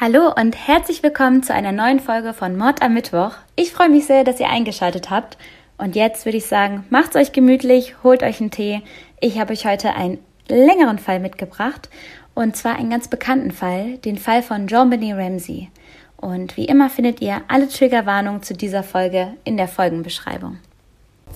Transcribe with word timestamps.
Hallo 0.00 0.32
und 0.36 0.56
herzlich 0.56 1.04
willkommen 1.04 1.44
zu 1.44 1.54
einer 1.54 1.70
neuen 1.70 2.00
Folge 2.00 2.34
von 2.34 2.56
Mord 2.56 2.82
am 2.82 2.94
Mittwoch. 2.94 3.36
Ich 3.54 3.70
freue 3.70 3.88
mich 3.88 4.06
sehr, 4.06 4.24
dass 4.24 4.40
ihr 4.40 4.50
eingeschaltet 4.50 5.08
habt. 5.08 5.38
Und 5.78 5.94
jetzt 5.94 6.24
würde 6.24 6.38
ich 6.38 6.46
sagen, 6.46 6.84
macht's 6.90 7.14
euch 7.14 7.30
gemütlich, 7.30 8.02
holt 8.02 8.24
euch 8.24 8.40
einen 8.40 8.50
Tee. 8.50 8.82
Ich 9.20 9.38
habe 9.38 9.52
euch 9.52 9.66
heute 9.66 9.94
einen 9.94 10.18
längeren 10.48 10.98
Fall 10.98 11.20
mitgebracht. 11.20 11.90
Und 12.34 12.56
zwar 12.56 12.74
einen 12.74 12.90
ganz 12.90 13.06
bekannten 13.06 13.52
Fall, 13.52 13.98
den 13.98 14.18
Fall 14.18 14.42
von 14.42 14.66
John 14.66 14.90
Benet 14.90 15.16
Ramsey. 15.16 15.70
Und 16.16 16.56
wie 16.56 16.64
immer 16.64 16.90
findet 16.90 17.20
ihr 17.20 17.42
alle 17.46 17.68
Triggerwarnungen 17.68 18.42
zu 18.42 18.54
dieser 18.54 18.82
Folge 18.82 19.34
in 19.44 19.56
der 19.56 19.68
Folgenbeschreibung. 19.68 20.58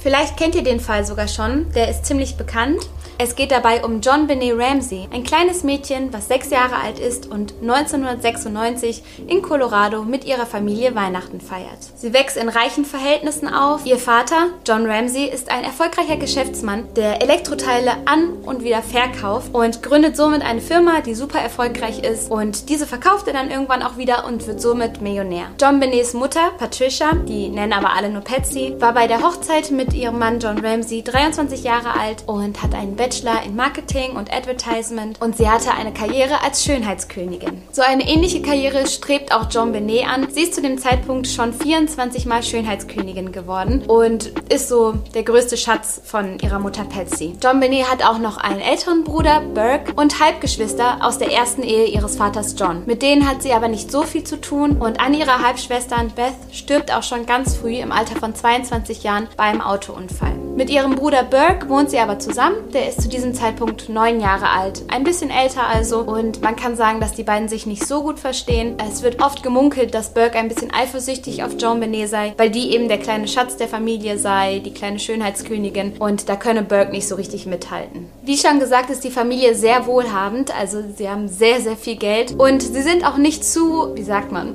Vielleicht 0.00 0.36
kennt 0.36 0.54
ihr 0.54 0.62
den 0.62 0.80
Fall 0.80 1.04
sogar 1.04 1.28
schon, 1.28 1.72
der 1.74 1.88
ist 1.88 2.06
ziemlich 2.06 2.36
bekannt. 2.36 2.78
Es 3.20 3.34
geht 3.34 3.50
dabei 3.50 3.84
um 3.84 4.00
John 4.00 4.28
Benet 4.28 4.56
Ramsey, 4.56 5.08
ein 5.12 5.24
kleines 5.24 5.64
Mädchen, 5.64 6.12
was 6.12 6.28
sechs 6.28 6.50
Jahre 6.50 6.76
alt 6.76 7.00
ist 7.00 7.26
und 7.26 7.52
1996 7.62 9.02
in 9.26 9.42
Colorado 9.42 10.04
mit 10.04 10.24
ihrer 10.24 10.46
Familie 10.46 10.94
Weihnachten 10.94 11.40
feiert. 11.40 11.80
Sie 11.96 12.12
wächst 12.12 12.36
in 12.36 12.48
reichen 12.48 12.84
Verhältnissen 12.84 13.52
auf. 13.52 13.84
Ihr 13.86 13.98
Vater, 13.98 14.50
John 14.64 14.86
Ramsey, 14.86 15.24
ist 15.24 15.50
ein 15.50 15.64
erfolgreicher 15.64 16.16
Geschäftsmann, 16.16 16.86
der 16.94 17.20
Elektroteile 17.20 17.90
an 18.04 18.34
und 18.46 18.62
wieder 18.62 18.82
verkauft 18.82 19.52
und 19.52 19.82
gründet 19.82 20.16
somit 20.16 20.42
eine 20.42 20.60
Firma, 20.60 21.00
die 21.00 21.16
super 21.16 21.40
erfolgreich 21.40 22.04
ist 22.04 22.30
und 22.30 22.68
diese 22.68 22.86
verkauft 22.86 23.26
er 23.26 23.32
dann 23.32 23.50
irgendwann 23.50 23.82
auch 23.82 23.96
wieder 23.96 24.26
und 24.26 24.46
wird 24.46 24.60
somit 24.60 25.00
Millionär. 25.00 25.46
John 25.60 25.80
Benets 25.80 26.14
Mutter, 26.14 26.52
Patricia, 26.56 27.14
die 27.14 27.48
nennen 27.48 27.72
aber 27.72 27.96
alle 27.96 28.10
nur 28.10 28.22
Patsy, 28.22 28.76
war 28.78 28.94
bei 28.94 29.08
der 29.08 29.24
Hochzeit 29.24 29.72
mit 29.72 29.87
ihrem 29.94 30.18
Mann 30.18 30.40
John 30.40 30.58
Ramsey 30.58 31.02
23 31.02 31.62
Jahre 31.62 31.98
alt 31.98 32.24
und 32.26 32.62
hat 32.62 32.74
einen 32.74 32.96
Bachelor 32.96 33.42
in 33.44 33.56
Marketing 33.56 34.12
und 34.12 34.32
Advertisement 34.32 35.20
und 35.20 35.36
sie 35.36 35.48
hatte 35.48 35.72
eine 35.72 35.92
Karriere 35.92 36.42
als 36.42 36.64
Schönheitskönigin. 36.64 37.62
So 37.72 37.82
eine 37.82 38.08
ähnliche 38.08 38.42
Karriere 38.42 38.86
strebt 38.86 39.32
auch 39.32 39.48
John 39.50 39.72
Benet 39.72 40.06
an. 40.06 40.28
Sie 40.30 40.42
ist 40.42 40.54
zu 40.54 40.62
dem 40.62 40.78
Zeitpunkt 40.78 41.26
schon 41.26 41.52
24 41.52 42.26
Mal 42.26 42.42
Schönheitskönigin 42.42 43.32
geworden 43.32 43.84
und 43.86 44.32
ist 44.52 44.68
so 44.68 44.94
der 45.14 45.22
größte 45.22 45.56
Schatz 45.56 46.00
von 46.04 46.38
ihrer 46.40 46.58
Mutter 46.58 46.84
Patsy. 46.84 47.36
John 47.42 47.60
Benet 47.60 47.90
hat 47.90 48.04
auch 48.04 48.18
noch 48.18 48.36
einen 48.36 48.60
älteren 48.60 49.04
Bruder, 49.04 49.40
Burke, 49.40 49.92
und 49.96 50.20
Halbgeschwister 50.20 50.98
aus 51.02 51.18
der 51.18 51.32
ersten 51.32 51.62
Ehe 51.62 51.86
ihres 51.86 52.16
Vaters 52.16 52.54
John. 52.58 52.82
Mit 52.86 53.02
denen 53.02 53.28
hat 53.28 53.42
sie 53.42 53.52
aber 53.52 53.68
nicht 53.68 53.90
so 53.90 54.02
viel 54.02 54.24
zu 54.24 54.40
tun 54.40 54.78
und 54.78 55.00
an 55.00 55.14
ihrer 55.14 55.42
Halbschwestern 55.42 56.10
Beth 56.10 56.34
stirbt 56.52 56.92
auch 56.92 57.02
schon 57.02 57.26
ganz 57.26 57.56
früh 57.56 57.76
im 57.76 57.92
Alter 57.92 58.16
von 58.16 58.34
22 58.34 59.02
Jahren 59.02 59.28
bei 59.36 59.44
einem 59.44 59.60
Autounfall. 59.78 60.34
Mit 60.56 60.70
ihrem 60.70 60.96
Bruder 60.96 61.22
Burke 61.22 61.68
wohnt 61.68 61.90
sie 61.90 61.98
aber 61.98 62.18
zusammen. 62.18 62.56
Der 62.72 62.88
ist 62.88 63.00
zu 63.00 63.08
diesem 63.08 63.32
Zeitpunkt 63.32 63.88
neun 63.88 64.20
Jahre 64.20 64.48
alt. 64.48 64.82
Ein 64.88 65.04
bisschen 65.04 65.30
älter 65.30 65.66
also. 65.66 66.00
Und 66.00 66.42
man 66.42 66.56
kann 66.56 66.76
sagen, 66.76 67.00
dass 67.00 67.12
die 67.12 67.22
beiden 67.22 67.48
sich 67.48 67.64
nicht 67.66 67.86
so 67.86 68.02
gut 68.02 68.18
verstehen. 68.18 68.76
Es 68.90 69.02
wird 69.02 69.22
oft 69.22 69.42
gemunkelt, 69.44 69.94
dass 69.94 70.14
Burke 70.14 70.36
ein 70.38 70.48
bisschen 70.48 70.72
eifersüchtig 70.74 71.44
auf 71.44 71.52
Joan 71.58 71.78
Benet 71.78 72.08
sei, 72.08 72.34
weil 72.36 72.50
die 72.50 72.72
eben 72.72 72.88
der 72.88 72.98
kleine 72.98 73.28
Schatz 73.28 73.56
der 73.56 73.68
Familie 73.68 74.18
sei, 74.18 74.60
die 74.64 74.74
kleine 74.74 74.98
Schönheitskönigin. 74.98 75.92
Und 75.98 76.28
da 76.28 76.34
könne 76.34 76.62
Burke 76.62 76.90
nicht 76.90 77.06
so 77.06 77.14
richtig 77.14 77.46
mithalten. 77.46 78.08
Wie 78.22 78.36
schon 78.36 78.58
gesagt, 78.58 78.90
ist 78.90 79.04
die 79.04 79.10
Familie 79.10 79.54
sehr 79.54 79.86
wohlhabend. 79.86 80.52
Also 80.58 80.82
sie 80.96 81.08
haben 81.08 81.28
sehr, 81.28 81.60
sehr 81.60 81.76
viel 81.76 81.96
Geld. 81.96 82.34
Und 82.36 82.62
sie 82.62 82.82
sind 82.82 83.06
auch 83.06 83.16
nicht 83.16 83.44
zu, 83.44 83.94
wie 83.94 84.02
sagt 84.02 84.32
man, 84.32 84.54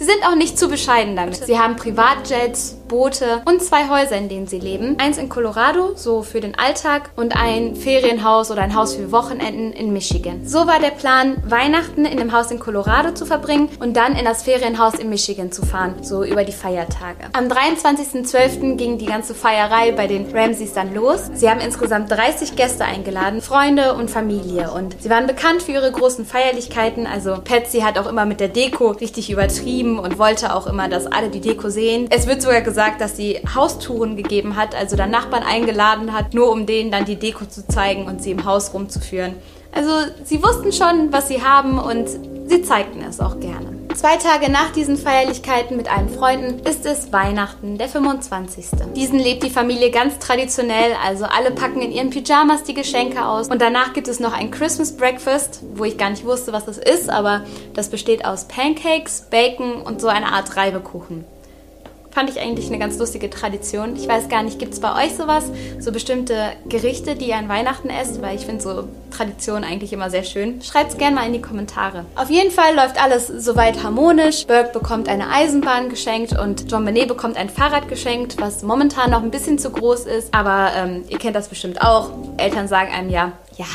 Sie 0.00 0.06
sind 0.06 0.24
auch 0.26 0.34
nicht 0.34 0.58
zu 0.58 0.68
bescheiden 0.68 1.14
damit. 1.14 1.36
Sie 1.44 1.58
haben 1.58 1.76
Privatjets, 1.76 2.79
Boote 2.90 3.42
und 3.44 3.62
zwei 3.62 3.88
Häuser, 3.88 4.16
in 4.16 4.28
denen 4.28 4.48
sie 4.48 4.58
leben. 4.58 4.96
Eins 4.98 5.16
in 5.16 5.28
Colorado, 5.28 5.92
so 5.94 6.22
für 6.22 6.40
den 6.40 6.58
Alltag, 6.58 7.10
und 7.14 7.36
ein 7.36 7.76
Ferienhaus 7.76 8.50
oder 8.50 8.62
ein 8.62 8.74
Haus 8.74 8.96
für 8.96 9.12
Wochenenden 9.12 9.72
in 9.72 9.92
Michigan. 9.92 10.44
So 10.44 10.66
war 10.66 10.80
der 10.80 10.90
Plan, 10.90 11.36
Weihnachten 11.46 12.04
in 12.04 12.18
dem 12.18 12.32
Haus 12.32 12.50
in 12.50 12.58
Colorado 12.58 13.12
zu 13.12 13.26
verbringen 13.26 13.68
und 13.78 13.96
dann 13.96 14.16
in 14.16 14.24
das 14.24 14.42
Ferienhaus 14.42 14.94
in 14.94 15.08
Michigan 15.08 15.52
zu 15.52 15.64
fahren, 15.64 16.02
so 16.02 16.24
über 16.24 16.42
die 16.42 16.50
Feiertage. 16.52 17.26
Am 17.32 17.46
23.12. 17.46 18.74
ging 18.74 18.98
die 18.98 19.06
ganze 19.06 19.34
Feierei 19.34 19.92
bei 19.92 20.08
den 20.08 20.26
Ramseys 20.34 20.72
dann 20.72 20.92
los. 20.92 21.30
Sie 21.32 21.48
haben 21.48 21.60
insgesamt 21.60 22.10
30 22.10 22.56
Gäste 22.56 22.84
eingeladen, 22.84 23.40
Freunde 23.40 23.94
und 23.94 24.10
Familie. 24.10 24.72
Und 24.72 25.00
sie 25.00 25.10
waren 25.10 25.28
bekannt 25.28 25.62
für 25.62 25.70
ihre 25.70 25.92
großen 25.92 26.26
Feierlichkeiten. 26.26 27.06
Also 27.06 27.36
Patsy 27.44 27.82
hat 27.82 27.98
auch 27.98 28.08
immer 28.08 28.24
mit 28.24 28.40
der 28.40 28.48
Deko 28.48 28.90
richtig 28.90 29.30
übertrieben 29.30 30.00
und 30.00 30.18
wollte 30.18 30.56
auch 30.56 30.66
immer, 30.66 30.88
dass 30.88 31.06
alle 31.06 31.28
die 31.28 31.40
Deko 31.40 31.68
sehen. 31.68 32.08
Es 32.10 32.26
wird 32.26 32.42
sogar 32.42 32.62
gesagt, 32.62 32.79
gesagt, 32.80 33.02
dass 33.02 33.14
sie 33.14 33.38
Haustouren 33.54 34.16
gegeben 34.16 34.56
hat, 34.56 34.74
also 34.74 34.96
dann 34.96 35.10
Nachbarn 35.10 35.42
eingeladen 35.42 36.14
hat, 36.14 36.32
nur 36.32 36.50
um 36.50 36.64
denen 36.64 36.90
dann 36.90 37.04
die 37.04 37.16
Deko 37.16 37.44
zu 37.44 37.68
zeigen 37.68 38.06
und 38.06 38.22
sie 38.22 38.30
im 38.30 38.46
Haus 38.46 38.72
rumzuführen. 38.72 39.34
Also 39.70 39.90
sie 40.24 40.42
wussten 40.42 40.72
schon, 40.72 41.12
was 41.12 41.28
sie 41.28 41.42
haben 41.42 41.78
und 41.78 42.08
sie 42.48 42.62
zeigten 42.62 43.04
es 43.06 43.20
auch 43.20 43.38
gerne. 43.38 43.66
Zwei 43.94 44.16
Tage 44.16 44.50
nach 44.50 44.70
diesen 44.70 44.96
Feierlichkeiten 44.96 45.76
mit 45.76 45.94
allen 45.94 46.08
Freunden 46.08 46.66
ist 46.66 46.86
es 46.86 47.12
Weihnachten, 47.12 47.76
der 47.76 47.88
25. 47.88 48.68
Diesen 48.96 49.18
lebt 49.18 49.42
die 49.42 49.50
Familie 49.50 49.90
ganz 49.90 50.18
traditionell, 50.18 50.96
also 51.04 51.26
alle 51.26 51.50
packen 51.50 51.82
in 51.82 51.92
ihren 51.92 52.08
Pyjamas 52.08 52.62
die 52.62 52.72
Geschenke 52.72 53.26
aus 53.26 53.48
und 53.48 53.60
danach 53.60 53.92
gibt 53.92 54.08
es 54.08 54.20
noch 54.20 54.32
ein 54.32 54.50
Christmas 54.50 54.96
Breakfast, 54.96 55.60
wo 55.74 55.84
ich 55.84 55.98
gar 55.98 56.08
nicht 56.08 56.24
wusste, 56.24 56.54
was 56.54 56.64
das 56.64 56.78
ist, 56.78 57.10
aber 57.10 57.42
das 57.74 57.90
besteht 57.90 58.24
aus 58.24 58.48
Pancakes, 58.48 59.26
Bacon 59.28 59.82
und 59.82 60.00
so 60.00 60.08
eine 60.08 60.32
Art 60.32 60.56
Reibekuchen. 60.56 61.26
Fand 62.10 62.28
ich 62.28 62.40
eigentlich 62.40 62.66
eine 62.66 62.78
ganz 62.78 62.98
lustige 62.98 63.30
Tradition. 63.30 63.94
Ich 63.94 64.08
weiß 64.08 64.28
gar 64.28 64.42
nicht, 64.42 64.58
gibt 64.58 64.74
es 64.74 64.80
bei 64.80 65.04
euch 65.04 65.14
sowas? 65.14 65.44
So 65.78 65.92
bestimmte 65.92 66.52
Gerichte, 66.68 67.14
die 67.14 67.28
ihr 67.28 67.36
an 67.36 67.48
Weihnachten 67.48 67.88
esst? 67.88 68.20
Weil 68.20 68.36
ich 68.36 68.46
finde 68.46 68.62
so 68.62 68.88
Traditionen 69.10 69.64
eigentlich 69.64 69.92
immer 69.92 70.10
sehr 70.10 70.24
schön. 70.24 70.60
Schreibt 70.62 70.92
es 70.92 70.98
gerne 70.98 71.14
mal 71.14 71.26
in 71.26 71.32
die 71.32 71.40
Kommentare. 71.40 72.04
Auf 72.16 72.30
jeden 72.30 72.50
Fall 72.50 72.74
läuft 72.74 73.00
alles 73.00 73.28
soweit 73.28 73.82
harmonisch. 73.82 74.46
Burke 74.46 74.72
bekommt 74.72 75.08
eine 75.08 75.30
Eisenbahn 75.30 75.88
geschenkt 75.88 76.36
und 76.38 76.70
John 76.70 76.84
Benet 76.84 77.08
bekommt 77.08 77.36
ein 77.36 77.48
Fahrrad 77.48 77.88
geschenkt, 77.88 78.40
was 78.40 78.62
momentan 78.62 79.10
noch 79.10 79.22
ein 79.22 79.30
bisschen 79.30 79.58
zu 79.58 79.70
groß 79.70 80.06
ist. 80.06 80.34
Aber 80.34 80.70
ähm, 80.76 81.04
ihr 81.08 81.18
kennt 81.18 81.36
das 81.36 81.48
bestimmt 81.48 81.80
auch. 81.80 82.10
Eltern 82.38 82.66
sagen 82.66 82.92
einem 82.92 83.10
ja, 83.10 83.32
ja, 83.56 83.66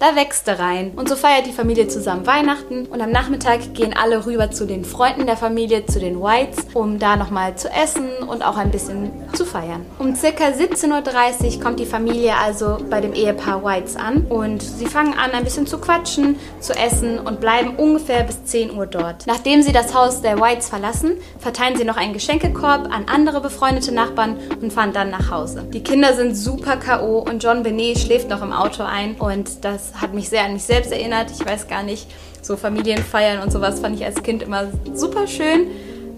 da 0.00 0.14
wächst 0.14 0.46
er 0.48 0.58
rein. 0.58 0.92
Und 0.96 1.08
so 1.08 1.16
feiert 1.16 1.46
die 1.46 1.52
Familie 1.52 1.88
zusammen 1.88 2.26
Weihnachten 2.26 2.86
und 2.86 3.00
am 3.00 3.10
Nachmittag 3.10 3.74
gehen 3.74 3.94
alle 3.96 4.26
rüber 4.26 4.50
zu 4.50 4.66
den 4.66 4.84
Freunden 4.84 5.26
der 5.26 5.36
Familie, 5.36 5.86
zu 5.86 5.98
den 5.98 6.20
Whites, 6.20 6.66
um 6.74 6.98
da 6.98 7.16
nochmal 7.16 7.56
zu 7.56 7.68
essen 7.68 8.08
und 8.26 8.44
auch 8.44 8.56
ein 8.56 8.70
bisschen 8.70 9.10
zu 9.32 9.44
feiern. 9.44 9.84
Um 9.98 10.14
circa 10.14 10.44
17.30 10.44 11.56
Uhr 11.56 11.62
kommt 11.62 11.80
die 11.80 11.86
Familie 11.86 12.36
also 12.36 12.78
bei 12.88 13.00
dem 13.00 13.12
Ehepaar 13.12 13.64
Whites 13.64 13.96
an 13.96 14.26
und 14.26 14.62
sie 14.62 14.86
fangen 14.86 15.14
an 15.14 15.32
ein 15.32 15.44
bisschen 15.44 15.66
zu 15.66 15.78
quatschen, 15.78 16.36
zu 16.60 16.74
essen 16.74 17.18
und 17.18 17.40
bleiben 17.40 17.76
ungefähr 17.76 18.22
bis 18.22 18.44
10 18.44 18.76
Uhr 18.76 18.86
dort. 18.86 19.26
Nachdem 19.26 19.62
sie 19.62 19.72
das 19.72 19.94
Haus 19.94 20.22
der 20.22 20.40
Whites 20.40 20.68
verlassen, 20.68 21.12
verteilen 21.38 21.76
sie 21.76 21.84
noch 21.84 21.96
einen 21.96 22.12
Geschenkekorb 22.12 22.92
an 22.92 23.06
andere 23.06 23.40
befreundete 23.40 23.92
Nachbarn 23.92 24.36
und 24.60 24.72
fahren 24.72 24.92
dann 24.92 25.10
nach 25.10 25.30
Hause. 25.30 25.64
Die 25.72 25.82
Kinder 25.82 26.14
sind 26.14 26.36
super 26.36 26.76
K.O. 26.76 27.18
und 27.18 27.42
John 27.42 27.62
Benet 27.62 27.98
schläft 27.98 28.28
noch 28.30 28.42
im 28.42 28.52
Auto 28.52 28.82
ein 28.84 29.16
und 29.16 29.64
das 29.64 29.87
hat 29.94 30.14
mich 30.14 30.28
sehr 30.28 30.44
an 30.44 30.52
mich 30.52 30.64
selbst 30.64 30.92
erinnert. 30.92 31.30
Ich 31.30 31.44
weiß 31.44 31.68
gar 31.68 31.82
nicht, 31.82 32.06
so 32.42 32.56
Familienfeiern 32.56 33.42
und 33.42 33.52
sowas 33.52 33.80
fand 33.80 33.96
ich 33.96 34.04
als 34.04 34.22
Kind 34.22 34.42
immer 34.42 34.68
super 34.94 35.26
schön, 35.26 35.68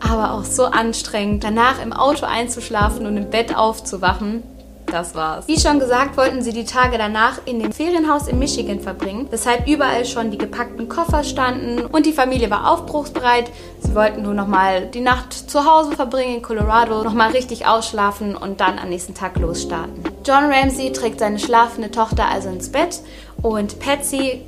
aber 0.00 0.34
auch 0.34 0.44
so 0.44 0.64
anstrengend. 0.64 1.44
Danach 1.44 1.82
im 1.82 1.92
Auto 1.92 2.26
einzuschlafen 2.26 3.06
und 3.06 3.16
im 3.16 3.30
Bett 3.30 3.56
aufzuwachen, 3.56 4.42
das 4.91 5.14
war's. 5.14 5.47
Wie 5.47 5.59
schon 5.59 5.78
gesagt, 5.78 6.16
wollten 6.16 6.42
sie 6.42 6.53
die 6.53 6.64
Tage 6.64 6.98
danach 6.98 7.41
in 7.44 7.60
dem 7.60 7.72
Ferienhaus 7.72 8.26
in 8.26 8.38
Michigan 8.38 8.80
verbringen, 8.80 9.28
weshalb 9.30 9.69
überall 9.69 10.04
schon 10.04 10.30
die 10.30 10.38
gepackten 10.38 10.88
Koffer 10.88 11.22
standen 11.22 11.86
und 11.86 12.06
die 12.06 12.12
Familie 12.12 12.50
war 12.50 12.70
aufbruchsbereit. 12.72 13.50
Sie 13.80 13.94
wollten 13.94 14.22
nur 14.22 14.34
nochmal 14.34 14.86
die 14.86 15.00
Nacht 15.00 15.32
zu 15.32 15.64
Hause 15.64 15.92
verbringen 15.92 16.36
in 16.36 16.42
Colorado, 16.42 17.03
nochmal 17.03 17.30
richtig 17.30 17.66
ausschlafen 17.66 18.36
und 18.36 18.60
dann 18.60 18.78
am 18.78 18.88
nächsten 18.88 19.14
Tag 19.14 19.38
losstarten. 19.38 20.03
John 20.25 20.50
Ramsey 20.50 20.92
trägt 20.92 21.20
seine 21.20 21.38
schlafende 21.38 21.91
Tochter 21.91 22.26
also 22.26 22.48
ins 22.48 22.70
Bett 22.70 23.00
und 23.43 23.78
Patsy 23.81 24.43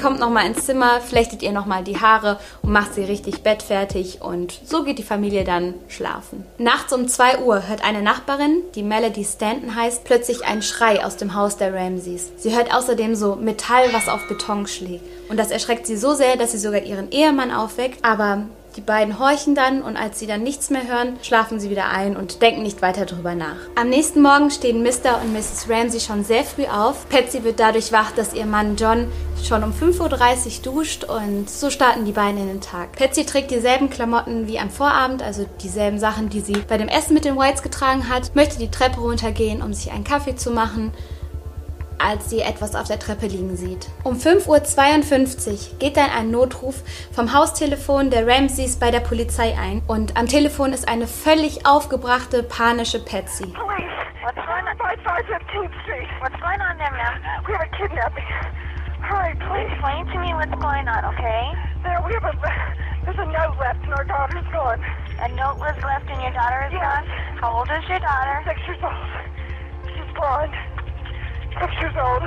kommt 0.00 0.20
nochmal 0.20 0.46
ins 0.46 0.64
Zimmer, 0.64 1.00
flechtet 1.00 1.42
ihr 1.42 1.52
nochmal 1.52 1.84
die 1.84 2.00
Haare 2.00 2.38
und 2.62 2.72
macht 2.72 2.94
sie 2.94 3.02
richtig 3.02 3.42
bettfertig 3.42 4.22
und 4.22 4.60
so 4.64 4.84
geht 4.84 4.98
die 4.98 5.02
Familie 5.02 5.44
dann 5.44 5.74
schlafen. 5.88 6.44
Nachts 6.58 6.92
um 6.92 7.08
2 7.08 7.40
Uhr 7.40 7.68
hört 7.68 7.84
eine 7.84 8.02
Nachbarin, 8.02 8.62
die 8.74 8.82
Melody 8.82 9.24
Stanton 9.24 9.74
heißt, 9.74 10.04
plötzlich 10.04 10.44
einen 10.44 10.62
Schrei 10.62 11.04
aus 11.04 11.16
dem 11.16 11.34
Haus 11.34 11.56
der 11.56 11.74
Ramseys. 11.74 12.30
Sie 12.36 12.54
hört 12.56 12.72
außerdem 12.72 13.14
so 13.14 13.36
Metall, 13.36 13.92
was 13.92 14.08
auf 14.08 14.26
Beton 14.28 14.66
schlägt. 14.66 15.04
Und 15.28 15.38
das 15.38 15.50
erschreckt 15.50 15.86
sie 15.86 15.96
so 15.96 16.14
sehr, 16.14 16.36
dass 16.36 16.52
sie 16.52 16.58
sogar 16.58 16.82
ihren 16.82 17.10
Ehemann 17.10 17.50
aufweckt, 17.50 18.04
aber 18.04 18.44
die 18.76 18.80
beiden 18.80 19.18
horchen 19.18 19.54
dann 19.54 19.82
und 19.82 19.96
als 19.96 20.18
sie 20.18 20.26
dann 20.26 20.42
nichts 20.42 20.70
mehr 20.70 20.86
hören, 20.86 21.16
schlafen 21.22 21.60
sie 21.60 21.70
wieder 21.70 21.88
ein 21.88 22.16
und 22.16 22.42
denken 22.42 22.62
nicht 22.62 22.82
weiter 22.82 23.06
drüber 23.06 23.34
nach. 23.34 23.56
Am 23.76 23.88
nächsten 23.88 24.22
Morgen 24.22 24.50
stehen 24.50 24.82
Mr. 24.82 25.20
und 25.22 25.32
Mrs. 25.32 25.66
Ramsey 25.68 26.00
schon 26.00 26.24
sehr 26.24 26.44
früh 26.44 26.66
auf. 26.66 27.08
Patsy 27.08 27.44
wird 27.44 27.60
dadurch 27.60 27.92
wach, 27.92 28.12
dass 28.12 28.34
ihr 28.34 28.46
Mann 28.46 28.76
John 28.76 29.06
schon 29.42 29.64
um 29.64 29.72
5.30 29.72 30.58
Uhr 30.66 30.74
duscht 30.74 31.04
und 31.04 31.48
so 31.48 31.70
starten 31.70 32.04
die 32.04 32.12
beiden 32.12 32.40
in 32.40 32.48
den 32.48 32.60
Tag. 32.60 32.92
Patsy 32.92 33.24
trägt 33.24 33.50
dieselben 33.50 33.90
Klamotten 33.90 34.46
wie 34.46 34.58
am 34.58 34.70
Vorabend, 34.70 35.22
also 35.22 35.46
dieselben 35.62 35.98
Sachen, 35.98 36.28
die 36.28 36.40
sie 36.40 36.56
bei 36.68 36.76
dem 36.76 36.88
Essen 36.88 37.14
mit 37.14 37.24
den 37.24 37.36
Whites 37.36 37.62
getragen 37.62 38.08
hat, 38.08 38.34
möchte 38.34 38.58
die 38.58 38.70
Treppe 38.70 39.00
runtergehen, 39.00 39.62
um 39.62 39.72
sich 39.72 39.90
einen 39.92 40.04
Kaffee 40.04 40.36
zu 40.36 40.50
machen 40.50 40.92
als 42.02 42.30
sie 42.30 42.40
etwas 42.40 42.74
auf 42.74 42.86
der 42.88 42.98
Treppe 42.98 43.26
liegen 43.26 43.56
sieht. 43.56 43.88
Um 44.04 44.16
5.52 44.16 45.72
Uhr 45.72 45.78
geht 45.78 45.96
dann 45.96 46.10
ein 46.10 46.30
Notruf 46.30 46.82
vom 47.12 47.32
Haustelefon 47.32 48.10
der 48.10 48.26
Ramseys 48.26 48.76
bei 48.76 48.90
der 48.90 49.00
Polizei 49.00 49.56
ein 49.58 49.82
und 49.86 50.16
am 50.16 50.26
Telefon 50.26 50.72
ist 50.72 50.88
eine 50.88 51.06
völlig 51.06 51.66
aufgebrachte, 51.66 52.42
panische 52.42 52.98
Patsy. 53.04 53.46
Police, 53.46 53.84
what's 54.22 54.36
going 54.36 54.66
on? 54.66 54.76
5515th 54.78 55.82
Street. 55.82 56.08
What's 56.20 56.36
going 56.40 56.60
on 56.60 56.76
there, 56.78 56.90
ma'am? 56.92 57.20
We 57.46 57.52
have 57.52 57.62
a 57.62 57.70
kidnapping. 57.76 58.24
Hurry, 59.00 59.34
please. 59.36 59.70
Explain 59.72 60.06
to 60.06 60.18
me 60.20 60.34
what's 60.34 60.56
going 60.62 60.86
on, 60.88 61.04
okay? 61.14 61.52
There, 61.82 62.00
we 62.06 62.14
have 62.14 62.24
a, 62.24 62.34
there's 63.04 63.18
a 63.18 63.26
note 63.26 63.58
left 63.58 63.82
and 63.84 63.94
our 63.94 64.04
daughter's 64.04 64.46
gone. 64.52 64.80
A 65.20 65.28
note 65.34 65.58
was 65.58 65.76
left 65.84 66.08
and 66.08 66.20
your 66.22 66.32
daughter 66.32 66.64
is 66.68 66.72
yes. 66.72 66.80
gone? 66.80 67.06
How 67.40 67.58
old 67.58 67.68
is 67.70 67.84
your 67.88 68.00
daughter? 68.00 68.42
Six 68.46 68.60
years 68.66 68.80
old. 68.82 68.94
She's 69.92 70.10
blonde. 70.16 70.54
Six 71.58 71.72
years 71.80 71.96
old. 71.98 72.22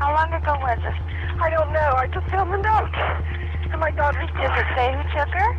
How 0.00 0.10
long 0.16 0.32
ago 0.32 0.56
was 0.58 0.78
this? 0.82 0.96
I 1.40 1.50
don't 1.50 1.72
know. 1.72 1.92
I 1.96 2.08
just 2.08 2.26
found 2.28 2.52
the 2.52 2.58
note. 2.58 2.96
And 3.70 3.78
my 3.80 3.90
daughter's 3.90 4.28
Does 4.34 4.50
it 4.50 4.68
say 4.74 4.90
who 4.90 5.02
took 5.14 5.30
her? 5.30 5.50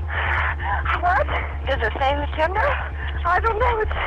What? 0.99 1.27
Does 1.69 1.79
it 1.79 1.93
say 1.95 2.11
who 2.17 2.25
took 2.35 2.57
her? 2.57 2.71
I 3.23 3.39
don't 3.39 3.57
know. 3.57 3.79
It's, 3.79 3.99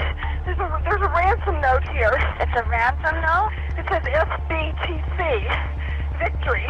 there's, 0.44 0.58
a, 0.58 0.82
there's 0.84 1.00
a 1.00 1.08
ransom 1.08 1.60
note 1.60 1.88
here. 1.88 2.12
It's 2.40 2.52
a 2.54 2.68
ransom 2.68 3.16
note? 3.22 3.54
It 3.78 3.86
says 3.88 4.02
SBTC. 4.04 5.18
Victory. 6.18 6.66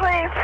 Please. 0.00 0.36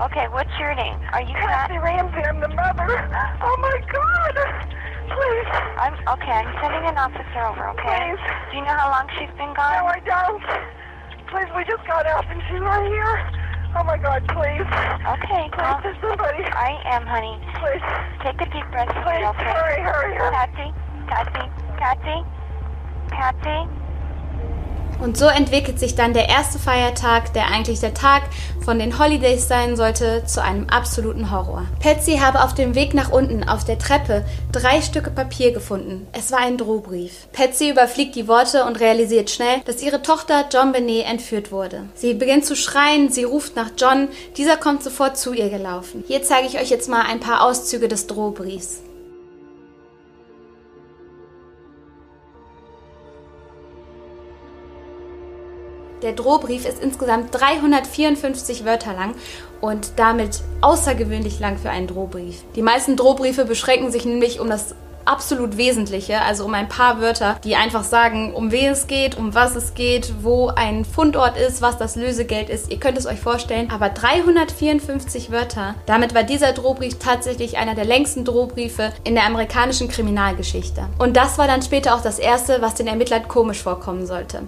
Okay, 0.00 0.26
what's 0.28 0.50
your 0.58 0.74
name? 0.74 0.98
Are 1.12 1.22
you 1.22 1.34
Kathy 1.34 1.78
Ramsey? 1.78 2.18
I'm 2.18 2.40
the 2.40 2.48
mother. 2.48 3.08
Oh 3.40 3.56
my 3.62 3.80
God. 3.90 4.74
Please. 5.08 5.48
I'm 5.78 5.94
okay. 6.16 6.32
I'm 6.32 6.50
sending 6.60 6.84
an 6.88 6.96
officer 6.96 7.40
over. 7.44 7.68
Okay. 7.76 8.14
Please. 8.14 8.22
Do 8.50 8.58
you 8.58 8.64
know 8.64 8.76
how 8.76 8.90
long 8.90 9.06
she's 9.18 9.32
been 9.36 9.52
gone? 9.52 9.76
No, 9.76 9.90
I 9.90 10.00
don't. 10.04 10.42
Please, 11.28 11.50
we 11.56 11.64
just 11.64 11.84
got 11.86 12.06
out 12.06 12.24
and 12.30 12.40
she's 12.48 12.60
right 12.60 12.88
here. 12.88 13.14
Oh 13.76 13.82
my 13.84 13.98
God, 13.98 14.22
please. 14.30 14.62
Okay, 14.62 15.50
Please, 15.50 15.58
well, 15.58 15.80
there's 15.82 15.98
somebody. 16.00 16.46
I 16.46 16.78
am, 16.94 17.04
honey. 17.06 17.42
Please. 17.58 17.82
Take 18.22 18.40
a 18.40 18.48
deep 18.54 18.64
breath. 18.70 18.88
Please, 19.02 19.26
okay? 19.34 19.50
hurry, 19.50 19.82
hurry, 19.82 20.14
hurry. 20.14 20.30
Patsy, 20.32 20.68
Patsy, 21.10 21.44
Patsy, 21.76 22.18
Patsy. 23.10 23.83
Und 25.04 25.18
so 25.18 25.26
entwickelt 25.26 25.78
sich 25.78 25.94
dann 25.94 26.14
der 26.14 26.30
erste 26.30 26.58
Feiertag, 26.58 27.34
der 27.34 27.48
eigentlich 27.48 27.78
der 27.78 27.92
Tag 27.92 28.22
von 28.64 28.78
den 28.78 28.98
Holidays 28.98 29.46
sein 29.46 29.76
sollte, 29.76 30.24
zu 30.24 30.42
einem 30.42 30.66
absoluten 30.70 31.30
Horror. 31.30 31.66
Patsy 31.78 32.16
habe 32.16 32.42
auf 32.42 32.54
dem 32.54 32.74
Weg 32.74 32.94
nach 32.94 33.12
unten 33.12 33.46
auf 33.46 33.64
der 33.64 33.78
Treppe 33.78 34.24
drei 34.50 34.80
Stücke 34.80 35.10
Papier 35.10 35.52
gefunden. 35.52 36.06
Es 36.12 36.32
war 36.32 36.38
ein 36.38 36.56
Drohbrief. 36.56 37.28
Patsy 37.34 37.68
überfliegt 37.68 38.14
die 38.14 38.28
Worte 38.28 38.64
und 38.64 38.80
realisiert 38.80 39.28
schnell, 39.28 39.60
dass 39.66 39.82
ihre 39.82 40.00
Tochter 40.00 40.46
John 40.50 40.72
Benet 40.72 41.06
entführt 41.06 41.52
wurde. 41.52 41.82
Sie 41.94 42.14
beginnt 42.14 42.46
zu 42.46 42.56
schreien, 42.56 43.10
sie 43.12 43.24
ruft 43.24 43.56
nach 43.56 43.72
John, 43.76 44.08
dieser 44.38 44.56
kommt 44.56 44.82
sofort 44.82 45.18
zu 45.18 45.34
ihr 45.34 45.50
gelaufen. 45.50 46.02
Hier 46.06 46.22
zeige 46.22 46.48
ich 46.48 46.58
euch 46.58 46.70
jetzt 46.70 46.88
mal 46.88 47.02
ein 47.02 47.20
paar 47.20 47.44
Auszüge 47.44 47.88
des 47.88 48.06
Drohbriefs. 48.06 48.80
Der 56.04 56.12
Drohbrief 56.12 56.66
ist 56.66 56.82
insgesamt 56.82 57.34
354 57.34 58.66
Wörter 58.66 58.92
lang 58.92 59.14
und 59.62 59.92
damit 59.96 60.42
außergewöhnlich 60.60 61.40
lang 61.40 61.56
für 61.56 61.70
einen 61.70 61.86
Drohbrief. 61.86 62.42
Die 62.56 62.62
meisten 62.62 62.98
Drohbriefe 62.98 63.46
beschränken 63.46 63.90
sich 63.90 64.04
nämlich 64.04 64.38
um 64.38 64.50
das 64.50 64.74
absolut 65.06 65.56
Wesentliche, 65.56 66.20
also 66.20 66.44
um 66.44 66.52
ein 66.52 66.68
paar 66.68 67.00
Wörter, 67.00 67.38
die 67.42 67.56
einfach 67.56 67.84
sagen, 67.84 68.34
um 68.34 68.52
wen 68.52 68.72
es 68.72 68.86
geht, 68.86 69.16
um 69.16 69.34
was 69.34 69.56
es 69.56 69.72
geht, 69.72 70.12
wo 70.22 70.48
ein 70.48 70.84
Fundort 70.84 71.38
ist, 71.38 71.62
was 71.62 71.78
das 71.78 71.96
Lösegeld 71.96 72.50
ist. 72.50 72.70
Ihr 72.70 72.78
könnt 72.78 72.98
es 72.98 73.06
euch 73.06 73.20
vorstellen. 73.20 73.70
Aber 73.70 73.88
354 73.88 75.30
Wörter, 75.30 75.74
damit 75.86 76.14
war 76.14 76.22
dieser 76.22 76.52
Drohbrief 76.52 76.98
tatsächlich 76.98 77.56
einer 77.56 77.74
der 77.74 77.86
längsten 77.86 78.26
Drohbriefe 78.26 78.92
in 79.04 79.14
der 79.14 79.24
amerikanischen 79.24 79.88
Kriminalgeschichte. 79.88 80.86
Und 80.98 81.16
das 81.16 81.38
war 81.38 81.46
dann 81.46 81.62
später 81.62 81.94
auch 81.94 82.02
das 82.02 82.18
erste, 82.18 82.60
was 82.60 82.74
den 82.74 82.88
Ermittlern 82.88 83.26
komisch 83.26 83.62
vorkommen 83.62 84.06
sollte. 84.06 84.42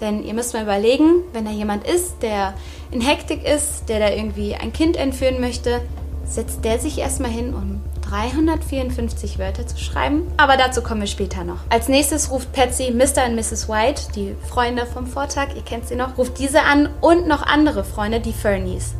Denn 0.00 0.24
ihr 0.24 0.34
müsst 0.34 0.52
mal 0.52 0.62
überlegen, 0.62 1.22
wenn 1.32 1.44
da 1.44 1.50
jemand 1.50 1.86
ist, 1.86 2.22
der 2.22 2.54
in 2.90 3.00
Hektik 3.00 3.44
ist, 3.44 3.88
der 3.88 3.98
da 3.98 4.10
irgendwie 4.10 4.54
ein 4.54 4.72
Kind 4.72 4.96
entführen 4.96 5.40
möchte, 5.40 5.80
setzt 6.24 6.64
der 6.64 6.78
sich 6.78 6.98
erstmal 6.98 7.30
hin, 7.30 7.54
um 7.54 7.80
354 8.08 9.38
Wörter 9.38 9.66
zu 9.66 9.78
schreiben. 9.78 10.26
Aber 10.36 10.56
dazu 10.56 10.82
kommen 10.82 11.00
wir 11.00 11.08
später 11.08 11.44
noch. 11.44 11.58
Als 11.70 11.88
nächstes 11.88 12.30
ruft 12.30 12.52
Patsy 12.52 12.92
Mr. 12.92 13.26
und 13.26 13.34
Mrs. 13.34 13.68
White, 13.68 14.02
die 14.14 14.34
Freunde 14.48 14.86
vom 14.86 15.06
Vortag, 15.06 15.48
ihr 15.56 15.62
kennt 15.62 15.88
sie 15.88 15.96
noch, 15.96 16.16
ruft 16.18 16.38
diese 16.38 16.62
an 16.62 16.88
und 17.00 17.26
noch 17.26 17.42
andere 17.42 17.84
Freunde, 17.84 18.20
die 18.20 18.32
Fernies. 18.32 18.94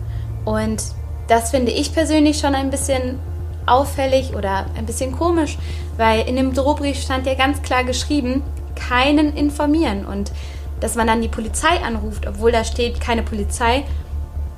Und 0.45 0.83
das 1.29 1.51
finde 1.51 1.73
ich 1.73 1.93
persönlich 1.93 2.39
schon 2.39 2.55
ein 2.55 2.71
bisschen 2.71 3.19
auffällig 3.67 4.35
oder 4.35 4.67
ein 4.77 4.87
bisschen 4.87 5.13
komisch, 5.13 5.59
weil 5.97 6.27
in 6.29 6.37
dem 6.37 6.55
Drohbrief 6.55 7.01
stand 7.01 7.27
ja 7.27 7.35
ganz 7.35 7.63
klar 7.63 7.85
geschrieben, 7.85 8.43
keinen 8.77 9.37
informieren. 9.37 10.07
Und 10.07 10.31
dass 10.81 10.95
man 10.95 11.07
dann 11.07 11.23
die 11.23 11.29
Polizei 11.29 11.81
anruft, 11.85 12.27
obwohl 12.27 12.53
da 12.53 12.65
steht 12.65 13.01
keine 13.01 13.23
Polizei, 13.23 13.85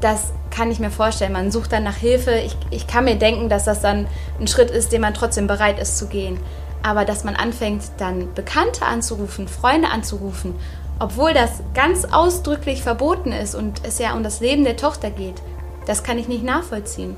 das 0.01 0.33
kann 0.51 0.71
ich 0.71 0.79
mir 0.79 0.91
vorstellen. 0.91 1.33
Man 1.33 1.51
sucht 1.51 1.73
dann 1.73 1.85
nach 1.85 1.97
Hilfe. 1.97 2.33
Ich, 2.39 2.57
ich 2.71 2.87
kann 2.87 3.05
mir 3.05 3.17
denken, 3.17 3.49
dass 3.49 3.65
das 3.65 3.81
dann 3.81 4.07
ein 4.41 4.49
Schritt 4.49 4.71
ist, 4.71 4.93
den 4.93 5.01
man 5.01 5.15
trotzdem 5.15 5.47
bereit 5.47 5.79
ist 5.79 5.99
zu 5.99 6.07
gehen. 6.07 6.39
Aber 6.83 7.05
dass 7.05 7.25
man 7.25 7.35
anfängt, 7.35 7.83
dann 7.99 8.33
Bekannte 8.35 8.85
anzurufen, 8.85 9.49
Freunde 9.49 9.89
anzurufen, 9.89 10.55
obwohl 11.01 11.33
das 11.33 11.51
ganz 11.75 12.05
ausdrücklich 12.05 12.83
verboten 12.83 13.33
ist 13.33 13.55
und 13.55 13.85
es 13.85 13.99
ja 13.99 14.15
um 14.15 14.23
das 14.23 14.41
Leben 14.41 14.65
der 14.65 14.77
Tochter 14.77 15.11
geht, 15.11 15.43
das 15.87 16.03
kann 16.03 16.19
ich 16.19 16.29
nicht 16.29 16.45
nachvollziehen. 16.45 17.17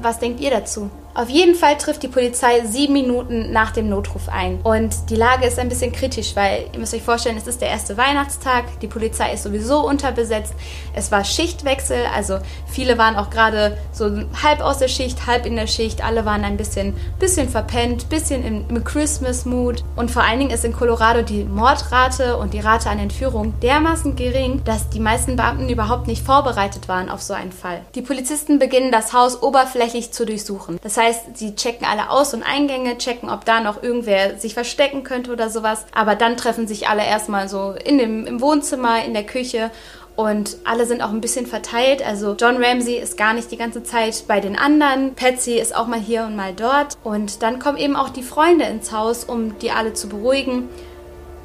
Was 0.00 0.18
denkt 0.18 0.40
ihr 0.40 0.50
dazu? 0.50 0.90
Auf 1.18 1.30
jeden 1.30 1.56
Fall 1.56 1.76
trifft 1.76 2.04
die 2.04 2.08
Polizei 2.08 2.64
sieben 2.64 2.92
Minuten 2.92 3.50
nach 3.50 3.72
dem 3.72 3.88
Notruf 3.88 4.28
ein. 4.28 4.60
Und 4.62 5.10
die 5.10 5.16
Lage 5.16 5.48
ist 5.48 5.58
ein 5.58 5.68
bisschen 5.68 5.90
kritisch, 5.90 6.36
weil 6.36 6.66
ihr 6.72 6.78
müsst 6.78 6.94
euch 6.94 7.02
vorstellen, 7.02 7.36
es 7.36 7.48
ist 7.48 7.60
der 7.60 7.70
erste 7.70 7.96
Weihnachtstag, 7.96 8.78
die 8.82 8.86
Polizei 8.86 9.32
ist 9.32 9.42
sowieso 9.42 9.84
unterbesetzt. 9.84 10.54
Es 10.94 11.10
war 11.10 11.24
Schichtwechsel, 11.24 11.98
also 12.14 12.38
viele 12.68 12.98
waren 12.98 13.16
auch 13.16 13.30
gerade 13.30 13.76
so 13.90 14.04
halb 14.44 14.60
aus 14.60 14.78
der 14.78 14.86
Schicht, 14.86 15.26
halb 15.26 15.44
in 15.44 15.56
der 15.56 15.66
Schicht. 15.66 16.04
Alle 16.04 16.24
waren 16.24 16.44
ein 16.44 16.56
bisschen, 16.56 16.94
bisschen 17.18 17.48
verpennt, 17.48 18.08
bisschen 18.08 18.44
im, 18.44 18.64
im 18.68 18.84
Christmas-Mood. 18.84 19.82
Und 19.96 20.12
vor 20.12 20.22
allen 20.22 20.38
Dingen 20.38 20.52
ist 20.52 20.64
in 20.64 20.72
Colorado 20.72 21.22
die 21.22 21.42
Mordrate 21.42 22.36
und 22.36 22.54
die 22.54 22.60
Rate 22.60 22.90
an 22.90 23.00
Entführung 23.00 23.58
dermaßen 23.60 24.14
gering, 24.14 24.62
dass 24.64 24.88
die 24.90 25.00
meisten 25.00 25.34
Beamten 25.34 25.68
überhaupt 25.68 26.06
nicht 26.06 26.24
vorbereitet 26.24 26.86
waren 26.86 27.08
auf 27.08 27.22
so 27.22 27.34
einen 27.34 27.50
Fall. 27.50 27.80
Die 27.96 28.02
Polizisten 28.02 28.60
beginnen 28.60 28.92
das 28.92 29.12
Haus 29.12 29.42
oberflächlich 29.42 30.12
zu 30.12 30.24
durchsuchen. 30.24 30.78
Das 30.80 30.96
heißt, 30.96 31.07
heißt, 31.08 31.36
sie 31.36 31.54
checken 31.54 31.86
alle 31.86 32.10
Aus- 32.10 32.34
und 32.34 32.42
Eingänge, 32.42 32.98
checken, 32.98 33.30
ob 33.30 33.44
da 33.44 33.60
noch 33.60 33.82
irgendwer 33.82 34.38
sich 34.38 34.54
verstecken 34.54 35.02
könnte 35.02 35.32
oder 35.32 35.50
sowas. 35.50 35.86
Aber 35.94 36.14
dann 36.14 36.36
treffen 36.36 36.68
sich 36.68 36.88
alle 36.88 37.04
erstmal 37.04 37.48
so 37.48 37.72
in 37.72 37.98
dem, 37.98 38.26
im 38.26 38.40
Wohnzimmer, 38.40 39.04
in 39.04 39.14
der 39.14 39.24
Küche 39.24 39.70
und 40.16 40.56
alle 40.64 40.84
sind 40.84 41.00
auch 41.00 41.10
ein 41.10 41.20
bisschen 41.20 41.46
verteilt. 41.46 42.04
Also 42.04 42.34
John 42.34 42.62
Ramsey 42.62 42.96
ist 42.96 43.16
gar 43.16 43.34
nicht 43.34 43.52
die 43.52 43.56
ganze 43.56 43.84
Zeit 43.84 44.24
bei 44.26 44.40
den 44.40 44.58
anderen. 44.58 45.14
Patsy 45.14 45.52
ist 45.52 45.76
auch 45.76 45.86
mal 45.86 46.00
hier 46.00 46.24
und 46.24 46.34
mal 46.34 46.52
dort. 46.52 46.98
Und 47.04 47.42
dann 47.42 47.60
kommen 47.60 47.78
eben 47.78 47.94
auch 47.94 48.08
die 48.08 48.24
Freunde 48.24 48.64
ins 48.64 48.90
Haus, 48.90 49.22
um 49.22 49.56
die 49.60 49.70
alle 49.70 49.92
zu 49.92 50.08
beruhigen. 50.08 50.68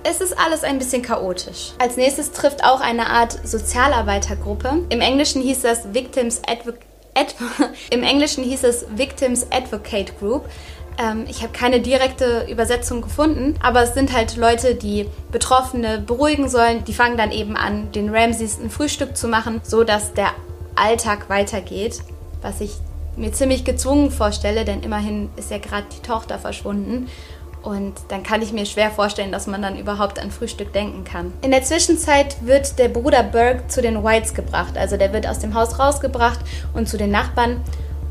Es 0.03 0.22
ist 0.22 0.38
alles 0.39 0.63
ein 0.63 0.79
bisschen 0.79 1.03
chaotisch. 1.03 1.74
Als 1.77 1.98
nächstes 1.98 2.32
trifft 2.32 2.63
auch 2.63 2.82
eine 2.82 3.08
Art 3.08 3.39
Sozialarbeitergruppe. 3.48 4.86
Im 4.89 5.01
Englischen 5.01 5.43
hieß 5.43 5.62
das 5.62 5.93
Victims 5.93 6.41
Advocate 6.48 6.82
Ad 6.82 6.93
Im 7.89 8.03
Englischen 8.03 8.43
hieß 8.43 8.63
es 8.63 8.86
Victims 8.96 9.48
Advocate 9.51 10.17
Group. 10.20 10.50
Ähm, 10.98 11.25
ich 11.27 11.41
habe 11.41 11.53
keine 11.53 11.79
direkte 11.79 12.46
Übersetzung 12.50 13.01
gefunden, 13.01 13.55
aber 13.62 13.84
es 13.84 13.93
sind 13.93 14.13
halt 14.13 14.36
Leute, 14.36 14.75
die 14.75 15.08
Betroffene 15.32 16.00
beruhigen 16.00 16.50
sollen. 16.50 16.84
Die 16.86 16.93
fangen 16.93 17.17
dann 17.17 17.32
eben 17.32 17.55
an, 17.55 17.91
den 17.91 18.13
Ramses 18.13 18.60
ein 18.60 18.70
Frühstück 18.70 19.17
zu 19.17 19.27
machen, 19.27 19.62
so 19.63 19.84
dass 19.84 20.13
der 20.13 20.32
Alltag 20.75 21.29
weitergeht, 21.29 22.01
was 22.41 22.62
ich 22.62 22.72
mir 23.15 23.32
ziemlich 23.32 23.63
gezwungen 23.63 24.12
vorstelle, 24.12 24.65
denn 24.65 24.82
immerhin 24.82 25.29
ist 25.36 25.51
ja 25.51 25.60
gerade 25.60 25.86
die 25.96 26.01
Tochter 26.01 26.39
verschwunden. 26.39 27.08
Und 27.63 27.93
dann 28.10 28.24
kann 28.24 28.41
ich 28.41 28.51
mir 28.51 28.65
schwer 28.65 28.91
vorstellen, 28.91 29.32
dass 29.32 29.48
man 29.48 29.62
dann 29.62 29.77
überhaupt 29.77 30.20
an 30.20 30.32
Frühstück 30.32 30.74
denken 30.74 31.05
kann. 31.05 31.32
In 31.41 31.51
der 31.51 31.63
Zwischenzeit 31.63 32.36
wird 32.46 32.77
der 32.77 32.89
Bruder 32.89 33.24
Burke 33.24 33.67
zu 33.67 33.82
den 33.82 34.03
Whites 34.03 34.34
gebracht. 34.34 34.77
Also 34.77 34.98
der 34.98 35.13
wird 35.13 35.25
aus 35.25 35.39
dem 35.39 35.55
Haus 35.55 35.79
rausgebracht 35.79 36.39
und 36.74 36.89
zu 36.89 36.98
den 36.98 37.10
Nachbarn. 37.10 37.62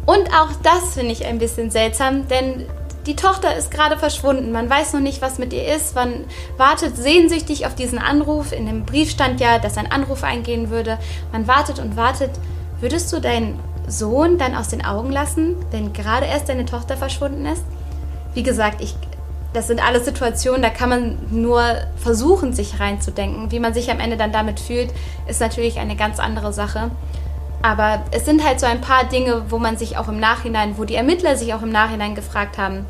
Und 0.07 0.29
auch 0.35 0.51
das 0.63 0.95
finde 0.95 1.13
ich 1.13 1.27
ein 1.27 1.39
bisschen 1.39 1.71
seltsam, 1.71 2.27
denn 2.29 2.67
die 3.07 3.15
Tochter 3.15 3.55
ist 3.55 3.71
gerade 3.71 3.99
verschwunden. 3.99 4.53
Man 4.53 4.71
weiß 4.71 4.95
noch 4.95 5.01
nicht, 5.01 5.21
was 5.21 5.39
mit 5.39 5.53
ihr 5.53 5.75
ist. 5.75 5.95
Man 5.95 6.25
wartet 6.57 6.97
sehnsüchtig 6.97 7.67
auf 7.67 7.75
diesen 7.75 7.99
Anruf. 7.99 8.53
In 8.53 8.67
dem 8.67 8.87
Brief 8.87 9.11
stand 9.11 9.41
ja, 9.41 9.59
dass 9.59 9.77
ein 9.77 9.91
Anruf 9.91 10.25
eingehen 10.25 10.71
würde. 10.71 10.99
Man 11.31 11.47
wartet 11.47 11.79
und 11.79 11.97
wartet. 11.97 12.31
Würdest 12.81 13.13
du 13.13 13.21
deinen 13.21 13.59
Sohn 13.87 14.39
dann 14.39 14.55
aus 14.55 14.69
den 14.69 14.85
Augen 14.85 15.11
lassen, 15.11 15.57
wenn 15.73 15.93
gerade 15.93 16.27
erst 16.27 16.49
deine 16.49 16.65
Tochter 16.65 16.97
verschwunden 16.97 17.45
ist? 17.45 17.65
Wie 18.35 18.43
gesagt, 18.43 18.81
ich 18.81 18.95
das 19.53 19.67
sind 19.67 19.85
alles 19.87 20.05
Situationen, 20.05 20.63
da 20.63 20.71
kann 20.71 20.89
man 20.89 21.19
nur 21.31 21.63
versuchen, 21.97 22.53
sich 22.53 22.81
reinzudenken. 22.81 23.51
Wie 23.51 23.61
man 23.61 23.75
sich 23.75 23.91
am 23.91 24.01
Ende 24.01 24.17
dann 24.17 24.33
damit 24.33 24.61
fühlt, 24.61 24.91
ist 25.27 25.41
natürlich 25.41 25.79
eine 25.79 25.97
ganz 25.97 26.19
andere 26.19 26.53
Sache. 26.53 26.91
Aber 27.63 28.03
es 28.11 28.25
sind 28.25 28.45
halt 28.45 28.59
so 28.59 28.67
ein 28.67 28.81
paar 28.81 29.05
Dinge, 29.05 29.45
wo 29.51 29.59
man 29.59 29.77
sich 29.77 29.97
auch 29.97 30.09
im 30.09 30.19
Nachhinein, 30.19 30.79
wo 30.79 30.85
die 30.85 30.97
Ermittler 30.97 31.37
sich 31.37 31.55
auch 31.55 31.63
im 31.63 31.71
Nachhinein 31.71 32.15
gefragt 32.15 32.59
haben, 32.59 32.87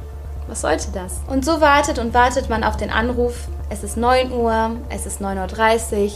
was 0.49 0.63
sollte 0.63 0.89
das? 0.93 1.21
Und 1.29 1.45
so 1.45 1.61
wartet 1.61 1.99
und 1.99 2.15
wartet 2.15 2.49
man 2.49 2.65
auf 2.65 2.77
den 2.77 2.91
Anruf. 2.91 3.49
Es 3.69 3.83
ist 3.83 3.97
9 3.97 4.33
Uhr, 4.33 4.77
es 4.89 5.07
ist 5.07 5.21
9.30 5.21 5.95
Uhr 5.95 6.11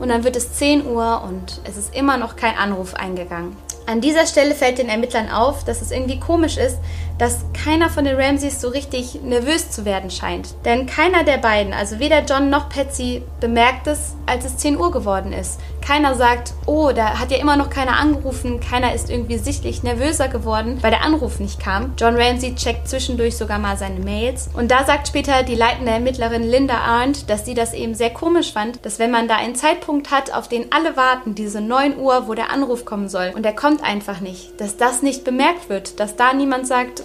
und 0.00 0.08
dann 0.08 0.24
wird 0.24 0.36
es 0.36 0.54
10 0.54 0.86
Uhr 0.86 1.22
und 1.26 1.60
es 1.64 1.76
ist 1.76 1.94
immer 1.94 2.16
noch 2.16 2.36
kein 2.36 2.56
Anruf 2.56 2.94
eingegangen. 2.94 3.56
An 3.86 4.00
dieser 4.00 4.26
Stelle 4.26 4.54
fällt 4.54 4.78
den 4.78 4.88
Ermittlern 4.88 5.30
auf, 5.30 5.64
dass 5.64 5.82
es 5.82 5.90
irgendwie 5.90 6.20
komisch 6.20 6.56
ist, 6.56 6.78
dass 7.22 7.44
keiner 7.52 7.88
von 7.88 8.04
den 8.04 8.20
Ramseys 8.20 8.60
so 8.60 8.66
richtig 8.66 9.22
nervös 9.22 9.70
zu 9.70 9.84
werden 9.84 10.10
scheint. 10.10 10.56
Denn 10.64 10.86
keiner 10.86 11.22
der 11.22 11.38
beiden, 11.38 11.72
also 11.72 12.00
weder 12.00 12.24
John 12.24 12.50
noch 12.50 12.68
Patsy, 12.68 13.22
bemerkt 13.38 13.86
es, 13.86 14.16
als 14.26 14.44
es 14.44 14.56
10 14.56 14.76
Uhr 14.76 14.90
geworden 14.90 15.32
ist. 15.32 15.60
Keiner 15.86 16.16
sagt, 16.16 16.52
oh, 16.66 16.90
da 16.90 17.20
hat 17.20 17.30
ja 17.30 17.38
immer 17.38 17.56
noch 17.56 17.70
keiner 17.70 17.96
angerufen, 17.96 18.58
keiner 18.58 18.92
ist 18.92 19.08
irgendwie 19.08 19.38
sichtlich 19.38 19.84
nervöser 19.84 20.26
geworden, 20.26 20.78
weil 20.80 20.90
der 20.90 21.04
Anruf 21.04 21.38
nicht 21.38 21.60
kam. 21.60 21.92
John 21.96 22.16
Ramsey 22.16 22.56
checkt 22.56 22.88
zwischendurch 22.88 23.36
sogar 23.36 23.60
mal 23.60 23.76
seine 23.76 24.00
Mails. 24.00 24.50
Und 24.52 24.72
da 24.72 24.84
sagt 24.84 25.06
später 25.06 25.44
die 25.44 25.54
leitende 25.54 25.92
Ermittlerin 25.92 26.42
Linda 26.42 26.78
Arndt, 26.78 27.30
dass 27.30 27.44
sie 27.44 27.54
das 27.54 27.72
eben 27.72 27.94
sehr 27.94 28.10
komisch 28.10 28.52
fand, 28.52 28.84
dass 28.84 28.98
wenn 28.98 29.12
man 29.12 29.28
da 29.28 29.36
einen 29.36 29.54
Zeitpunkt 29.54 30.10
hat, 30.10 30.32
auf 30.32 30.48
den 30.48 30.72
alle 30.72 30.96
warten, 30.96 31.36
diese 31.36 31.60
9 31.60 31.98
Uhr, 31.98 32.26
wo 32.26 32.34
der 32.34 32.50
Anruf 32.50 32.84
kommen 32.84 33.08
soll, 33.08 33.32
und 33.36 33.44
der 33.44 33.54
kommt 33.54 33.84
einfach 33.84 34.18
nicht, 34.18 34.60
dass 34.60 34.76
das 34.76 35.02
nicht 35.02 35.22
bemerkt 35.22 35.68
wird, 35.68 36.00
dass 36.00 36.16
da 36.16 36.32
niemand 36.32 36.66
sagt, 36.66 37.04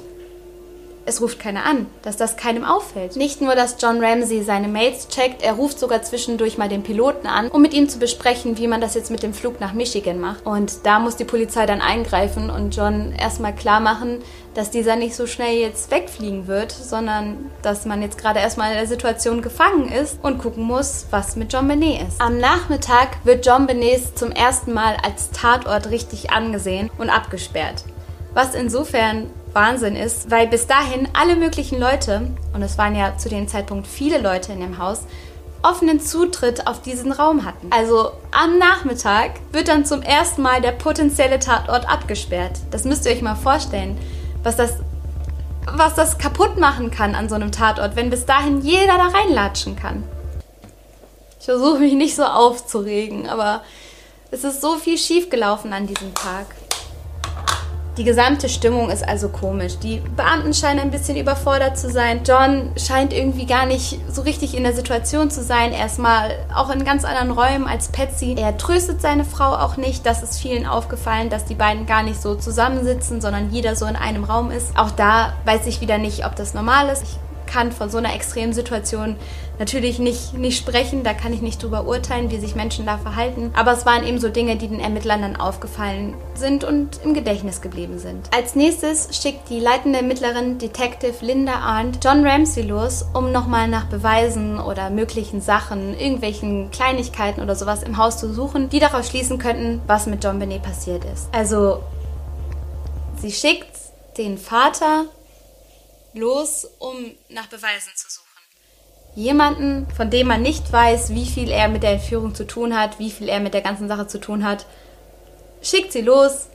es 1.07 1.21
ruft 1.21 1.39
keiner 1.39 1.65
an, 1.65 1.87
dass 2.01 2.17
das 2.17 2.35
keinem 2.35 2.65
auffällt. 2.65 3.15
Nicht 3.15 3.41
nur, 3.41 3.55
dass 3.55 3.77
John 3.81 4.03
Ramsey 4.03 4.43
seine 4.43 4.67
Mails 4.67 5.07
checkt, 5.07 5.41
er 5.41 5.53
ruft 5.53 5.79
sogar 5.79 6.01
zwischendurch 6.01 6.57
mal 6.57 6.67
den 6.67 6.83
Piloten 6.83 7.27
an, 7.27 7.47
um 7.47 7.61
mit 7.61 7.73
ihm 7.73 7.87
zu 7.87 7.97
besprechen, 7.97 8.57
wie 8.57 8.67
man 8.67 8.81
das 8.81 8.93
jetzt 8.93 9.09
mit 9.09 9.23
dem 9.23 9.33
Flug 9.33 9.61
nach 9.61 9.73
Michigan 9.73 10.19
macht. 10.19 10.45
Und 10.45 10.85
da 10.85 10.99
muss 10.99 11.15
die 11.15 11.23
Polizei 11.23 11.65
dann 11.65 11.81
eingreifen 11.81 12.49
und 12.49 12.75
John 12.75 13.13
erstmal 13.13 13.55
klar 13.55 13.79
machen, 13.79 14.19
dass 14.53 14.69
dieser 14.69 14.97
nicht 14.97 15.15
so 15.15 15.27
schnell 15.27 15.57
jetzt 15.57 15.91
wegfliegen 15.91 16.47
wird, 16.47 16.71
sondern 16.71 17.51
dass 17.61 17.85
man 17.85 18.01
jetzt 18.01 18.17
gerade 18.17 18.39
erstmal 18.39 18.71
in 18.71 18.77
der 18.77 18.87
Situation 18.87 19.41
gefangen 19.41 19.89
ist 19.89 20.17
und 20.23 20.39
gucken 20.39 20.63
muss, 20.63 21.05
was 21.09 21.37
mit 21.37 21.53
John 21.53 21.69
Benet 21.69 22.01
ist. 22.07 22.19
Am 22.19 22.37
Nachmittag 22.37 23.23
wird 23.23 23.45
John 23.45 23.65
Benet 23.65 24.17
zum 24.17 24.31
ersten 24.31 24.73
Mal 24.73 24.97
als 25.03 25.31
Tatort 25.31 25.89
richtig 25.89 26.31
angesehen 26.31 26.89
und 26.97 27.09
abgesperrt. 27.09 27.85
Was 28.33 28.55
insofern 28.55 29.29
Wahnsinn 29.57 29.95
ist, 29.95 30.29
weil 30.29 30.45
bis 30.45 30.67
dahin 30.67 31.07
alle 31.13 31.35
möglichen 31.35 31.79
Leute, 31.79 32.29
und 32.53 32.61
es 32.61 32.77
waren 32.77 32.95
ja 32.95 33.17
zu 33.17 33.27
dem 33.27 33.47
Zeitpunkt 33.47 33.87
viele 33.87 34.19
Leute 34.19 34.53
in 34.53 34.59
dem 34.59 34.77
Haus, 34.77 34.99
offenen 35.63 35.99
Zutritt 35.99 36.67
auf 36.67 36.83
diesen 36.83 37.11
Raum 37.11 37.43
hatten. 37.43 37.71
Also 37.71 38.11
am 38.29 38.59
Nachmittag 38.59 39.31
wird 39.51 39.67
dann 39.67 39.83
zum 39.83 40.03
ersten 40.03 40.43
Mal 40.43 40.61
der 40.61 40.73
potenzielle 40.73 41.39
Tatort 41.39 41.89
abgesperrt. 41.89 42.59
Das 42.69 42.83
müsst 42.83 43.07
ihr 43.07 43.13
euch 43.13 43.23
mal 43.23 43.33
vorstellen, 43.33 43.97
was 44.43 44.55
das, 44.55 44.73
was 45.65 45.95
das 45.95 46.19
kaputt 46.19 46.59
machen 46.59 46.91
kann 46.91 47.15
an 47.15 47.27
so 47.27 47.33
einem 47.33 47.51
Tatort, 47.51 47.95
wenn 47.95 48.11
bis 48.11 48.27
dahin 48.27 48.61
jeder 48.61 48.97
da 48.97 49.07
reinlatschen 49.07 49.75
kann. 49.75 50.03
Ich 51.39 51.45
versuche 51.45 51.79
mich 51.79 51.93
nicht 51.93 52.15
so 52.15 52.25
aufzuregen, 52.25 53.27
aber 53.27 53.63
es 54.29 54.43
ist 54.43 54.61
so 54.61 54.75
viel 54.75 54.99
schiefgelaufen 54.99 55.73
an 55.73 55.87
diesem 55.87 56.13
Tag. 56.13 56.45
Die 57.97 58.03
gesamte 58.03 58.47
Stimmung 58.47 58.91
ist 58.91 59.07
also 59.07 59.27
komisch. 59.27 59.79
Die 59.79 59.97
Beamten 60.15 60.53
scheinen 60.53 60.81
ein 60.81 60.91
bisschen 60.91 61.17
überfordert 61.17 61.79
zu 61.79 61.89
sein. 61.89 62.21
John 62.23 62.71
scheint 62.77 63.11
irgendwie 63.11 63.47
gar 63.47 63.65
nicht 63.65 63.99
so 64.07 64.21
richtig 64.21 64.55
in 64.55 64.61
der 64.61 64.73
Situation 64.73 65.31
zu 65.31 65.41
sein. 65.41 65.71
Erstmal 65.73 66.29
auch 66.53 66.69
in 66.69 66.85
ganz 66.85 67.05
anderen 67.05 67.31
Räumen 67.31 67.65
als 67.65 67.87
Patsy. 67.87 68.35
Er 68.37 68.55
tröstet 68.55 69.01
seine 69.01 69.25
Frau 69.25 69.55
auch 69.55 69.77
nicht. 69.77 70.05
Das 70.05 70.21
ist 70.21 70.39
vielen 70.39 70.67
aufgefallen, 70.67 71.31
dass 71.31 71.45
die 71.45 71.55
beiden 71.55 71.87
gar 71.87 72.03
nicht 72.03 72.21
so 72.21 72.35
zusammensitzen, 72.35 73.19
sondern 73.19 73.49
jeder 73.49 73.75
so 73.75 73.87
in 73.87 73.95
einem 73.95 74.23
Raum 74.23 74.51
ist. 74.51 74.77
Auch 74.77 74.91
da 74.91 75.33
weiß 75.45 75.65
ich 75.65 75.81
wieder 75.81 75.97
nicht, 75.97 76.23
ob 76.23 76.35
das 76.35 76.53
normal 76.53 76.89
ist. 76.89 77.01
Ich 77.01 77.17
kann 77.51 77.71
von 77.71 77.89
so 77.89 77.97
einer 77.97 78.13
extremen 78.13 78.53
Situation 78.53 79.15
natürlich 79.59 79.99
nicht, 79.99 80.33
nicht 80.33 80.57
sprechen, 80.57 81.03
da 81.03 81.13
kann 81.13 81.33
ich 81.33 81.41
nicht 81.41 81.61
drüber 81.61 81.85
urteilen, 81.85 82.31
wie 82.31 82.39
sich 82.39 82.55
Menschen 82.55 82.85
da 82.85 82.97
verhalten. 82.97 83.51
Aber 83.55 83.73
es 83.73 83.85
waren 83.85 84.05
eben 84.05 84.19
so 84.19 84.29
Dinge, 84.29 84.55
die 84.55 84.67
den 84.67 84.79
Ermittlern 84.79 85.21
dann 85.21 85.35
aufgefallen 85.35 86.15
sind 86.35 86.63
und 86.63 87.01
im 87.03 87.13
Gedächtnis 87.13 87.61
geblieben 87.61 87.99
sind. 87.99 88.33
Als 88.33 88.55
nächstes 88.55 89.09
schickt 89.21 89.49
die 89.49 89.59
leitende 89.59 89.99
Ermittlerin 89.99 90.57
Detective 90.57 91.25
Linda 91.25 91.53
Arndt 91.53 92.03
John 92.03 92.25
Ramsey 92.25 92.63
los, 92.63 93.05
um 93.13 93.31
nochmal 93.31 93.67
nach 93.67 93.85
Beweisen 93.85 94.59
oder 94.59 94.89
möglichen 94.89 95.41
Sachen, 95.41 95.97
irgendwelchen 95.97 96.71
Kleinigkeiten 96.71 97.41
oder 97.41 97.55
sowas 97.55 97.83
im 97.83 97.97
Haus 97.97 98.17
zu 98.17 98.33
suchen, 98.33 98.69
die 98.69 98.79
darauf 98.79 99.05
schließen 99.05 99.39
könnten, 99.39 99.81
was 99.87 100.05
mit 100.05 100.23
John 100.23 100.39
Benet 100.39 100.63
passiert 100.63 101.03
ist. 101.05 101.27
Also, 101.31 101.83
sie 103.21 103.31
schickt 103.31 103.75
den 104.17 104.37
Vater 104.37 105.05
los, 106.13 106.67
um 106.79 106.95
nach 107.29 107.47
Beweisen 107.47 107.91
zu 107.95 108.09
suchen. 108.09 108.26
Jemanden, 109.17 109.87
von 109.97 110.11
dem 110.11 110.27
man 110.27 110.43
nicht 110.43 110.71
weiß, 110.71 111.09
wie 111.15 111.25
viel 111.25 111.49
er 111.49 111.69
mit 111.69 111.81
der 111.81 111.93
Entführung 111.93 112.35
zu 112.35 112.45
tun 112.45 112.79
hat, 112.79 112.99
wie 112.99 113.09
viel 113.09 113.29
er 113.29 113.39
mit 113.39 113.55
der 113.55 113.61
ganzen 113.61 113.87
Sache 113.87 114.05
zu 114.05 114.19
tun 114.19 114.45
hat, 114.45 114.67
schickt 115.59 115.91
sie 115.91 116.01
los, 116.01 116.49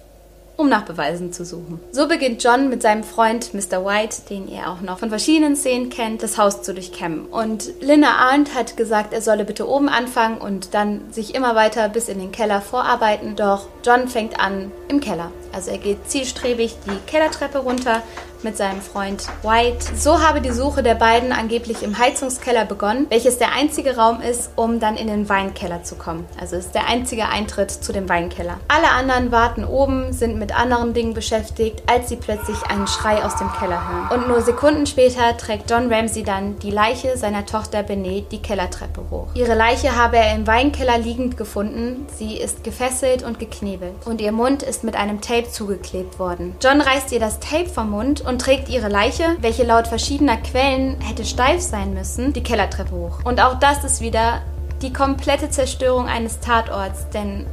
um 0.57 0.69
nach 0.69 0.85
Beweisen 0.85 1.33
zu 1.33 1.45
suchen. 1.45 1.81
So 1.90 2.07
beginnt 2.07 2.40
John 2.45 2.69
mit 2.69 2.81
seinem 2.81 3.02
Freund 3.02 3.52
Mr. 3.52 3.85
White, 3.85 4.19
den 4.31 4.47
ihr 4.47 4.71
auch 4.71 4.81
noch 4.81 5.00
von 5.00 5.09
verschiedenen 5.09 5.57
Szenen 5.57 5.90
kennt, 5.90 6.23
das 6.23 6.38
Haus 6.38 6.62
zu 6.62 6.73
durchkämmen. 6.73 7.26
Und 7.26 7.69
Linda 7.81 8.12
Arndt 8.12 8.54
hat 8.54 8.76
gesagt, 8.76 9.12
er 9.12 9.23
solle 9.23 9.45
bitte 9.45 9.69
oben 9.69 9.88
anfangen 9.88 10.38
und 10.38 10.73
dann 10.73 11.12
sich 11.12 11.35
immer 11.35 11.57
weiter 11.57 11.88
bis 11.88 12.09
in 12.09 12.21
den 12.21 12.31
Keller 12.31 12.61
vorarbeiten. 12.61 13.35
Doch 13.35 13.66
John 13.85 14.07
fängt 14.07 14.38
an 14.38 14.71
im 14.87 15.00
Keller. 15.00 15.33
Also 15.52 15.71
er 15.71 15.78
geht 15.78 16.11
zielstrebig 16.11 16.76
die 16.87 17.11
Kellertreppe 17.11 17.59
runter 17.59 18.02
mit 18.44 18.56
seinem 18.56 18.80
Freund 18.80 19.25
White. 19.42 19.85
So 19.97 20.21
habe 20.21 20.40
die 20.40 20.50
Suche 20.50 20.82
der 20.82 20.94
beiden 20.94 21.32
angeblich 21.32 21.82
im 21.82 21.99
Heizungskeller 21.99 22.64
begonnen, 22.64 23.06
welches 23.09 23.38
der 23.38 23.52
einzige 23.52 23.97
Raum 23.97 24.21
ist, 24.21 24.50
um 24.56 24.80
dann 24.80 24.97
in 24.97 25.06
den 25.06 25.28
Weinkeller 25.28 25.85
zu 25.85 25.97
kommen. 25.97 26.26
Also 26.40 26.56
ist 26.56 26.75
der 26.75 26.88
einzige 26.88 27.28
Eintritt 27.28 27.71
zu 27.71 27.92
dem 27.92 28.09
Weinkeller. 28.09 28.59
Alle 28.68 28.90
anderen 28.90 29.32
warten 29.32 29.64
oben, 29.64 30.12
sind 30.12 30.38
mit 30.38 30.59
anderen 30.59 30.94
Dingen 30.94 31.14
beschäftigt, 31.14 31.82
als 31.87 32.09
sie 32.09 32.16
plötzlich 32.16 32.61
einen 32.64 32.87
Schrei 32.87 33.25
aus 33.25 33.37
dem 33.37 33.52
Keller 33.52 33.88
hören. 33.88 34.21
Und 34.21 34.28
nur 34.28 34.40
Sekunden 34.42 34.87
später 34.87 35.37
trägt 35.37 35.71
John 35.71 35.92
Ramsey 35.92 36.23
dann 36.23 36.59
die 36.59 36.71
Leiche 36.71 37.16
seiner 37.16 37.47
Tochter 37.47 37.82
Benet 37.82 38.32
die 38.32 38.42
Kellertreppe 38.42 39.02
hoch. 39.11 39.28
Ihre 39.35 39.54
Leiche 39.54 39.97
habe 39.97 40.16
er 40.16 40.35
im 40.35 40.47
Weinkeller 40.47 40.99
liegend 40.99 41.37
gefunden. 41.37 42.06
Sie 42.16 42.37
ist 42.37 42.64
gefesselt 42.64 43.23
und 43.23 43.38
geknebelt. 43.38 43.94
Und 44.04 44.21
ihr 44.21 44.32
Mund 44.32 44.62
ist 44.62 44.85
mit 44.85 44.97
einem 44.97 45.21
Tape 45.21 45.41
zugeklebt 45.50 46.18
worden. 46.18 46.56
John 46.62 46.80
reißt 46.80 47.12
ihr 47.12 47.20
das 47.20 47.38
Tape 47.38 47.68
vom 47.68 47.90
Mund 47.90 48.20
und 48.20 48.32
und 48.32 48.40
trägt 48.40 48.70
ihre 48.70 48.88
Leiche, 48.88 49.37
welche 49.40 49.62
laut 49.62 49.87
verschiedener 49.87 50.38
Quellen 50.38 50.99
hätte 51.02 51.25
steif 51.25 51.61
sein 51.61 51.92
müssen, 51.92 52.32
die 52.32 52.42
Kellertreppe 52.42 52.92
hoch. 52.92 53.18
Und 53.25 53.40
auch 53.42 53.58
das 53.58 53.84
ist 53.84 54.00
wieder 54.00 54.40
die 54.80 54.92
komplette 54.92 55.50
Zerstörung 55.50 56.08
eines 56.08 56.40
Tatorts, 56.40 57.11
denn 57.11 57.46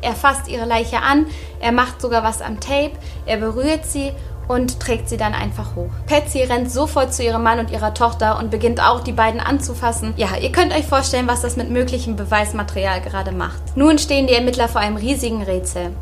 er 0.00 0.14
fasst 0.14 0.48
ihre 0.48 0.64
Leiche 0.64 1.00
an, 1.02 1.26
er 1.60 1.70
macht 1.70 2.00
sogar 2.00 2.24
was 2.24 2.40
am 2.40 2.60
Tape, 2.60 2.92
er 3.26 3.36
berührt 3.36 3.84
sie 3.84 4.12
und 4.48 4.80
trägt 4.80 5.10
sie 5.10 5.18
dann 5.18 5.34
einfach 5.34 5.76
hoch. 5.76 5.90
Patsy 6.06 6.42
rennt 6.42 6.72
sofort 6.72 7.12
zu 7.12 7.22
ihrem 7.22 7.42
Mann 7.42 7.58
und 7.58 7.70
ihrer 7.70 7.92
Tochter 7.92 8.38
und 8.38 8.50
beginnt 8.50 8.82
auch 8.82 9.00
die 9.00 9.12
beiden 9.12 9.38
anzufassen. 9.38 10.14
Ja, 10.16 10.36
ihr 10.40 10.50
könnt 10.50 10.72
euch 10.72 10.86
vorstellen, 10.86 11.28
was 11.28 11.42
das 11.42 11.56
mit 11.56 11.70
möglichem 11.70 12.16
Beweismaterial 12.16 13.02
gerade 13.02 13.32
macht. 13.32 13.76
Nun 13.76 13.98
stehen 13.98 14.26
die 14.26 14.34
Ermittler 14.34 14.68
vor 14.68 14.80
einem 14.80 14.96
riesigen 14.96 15.42
Rätsel 15.42 15.92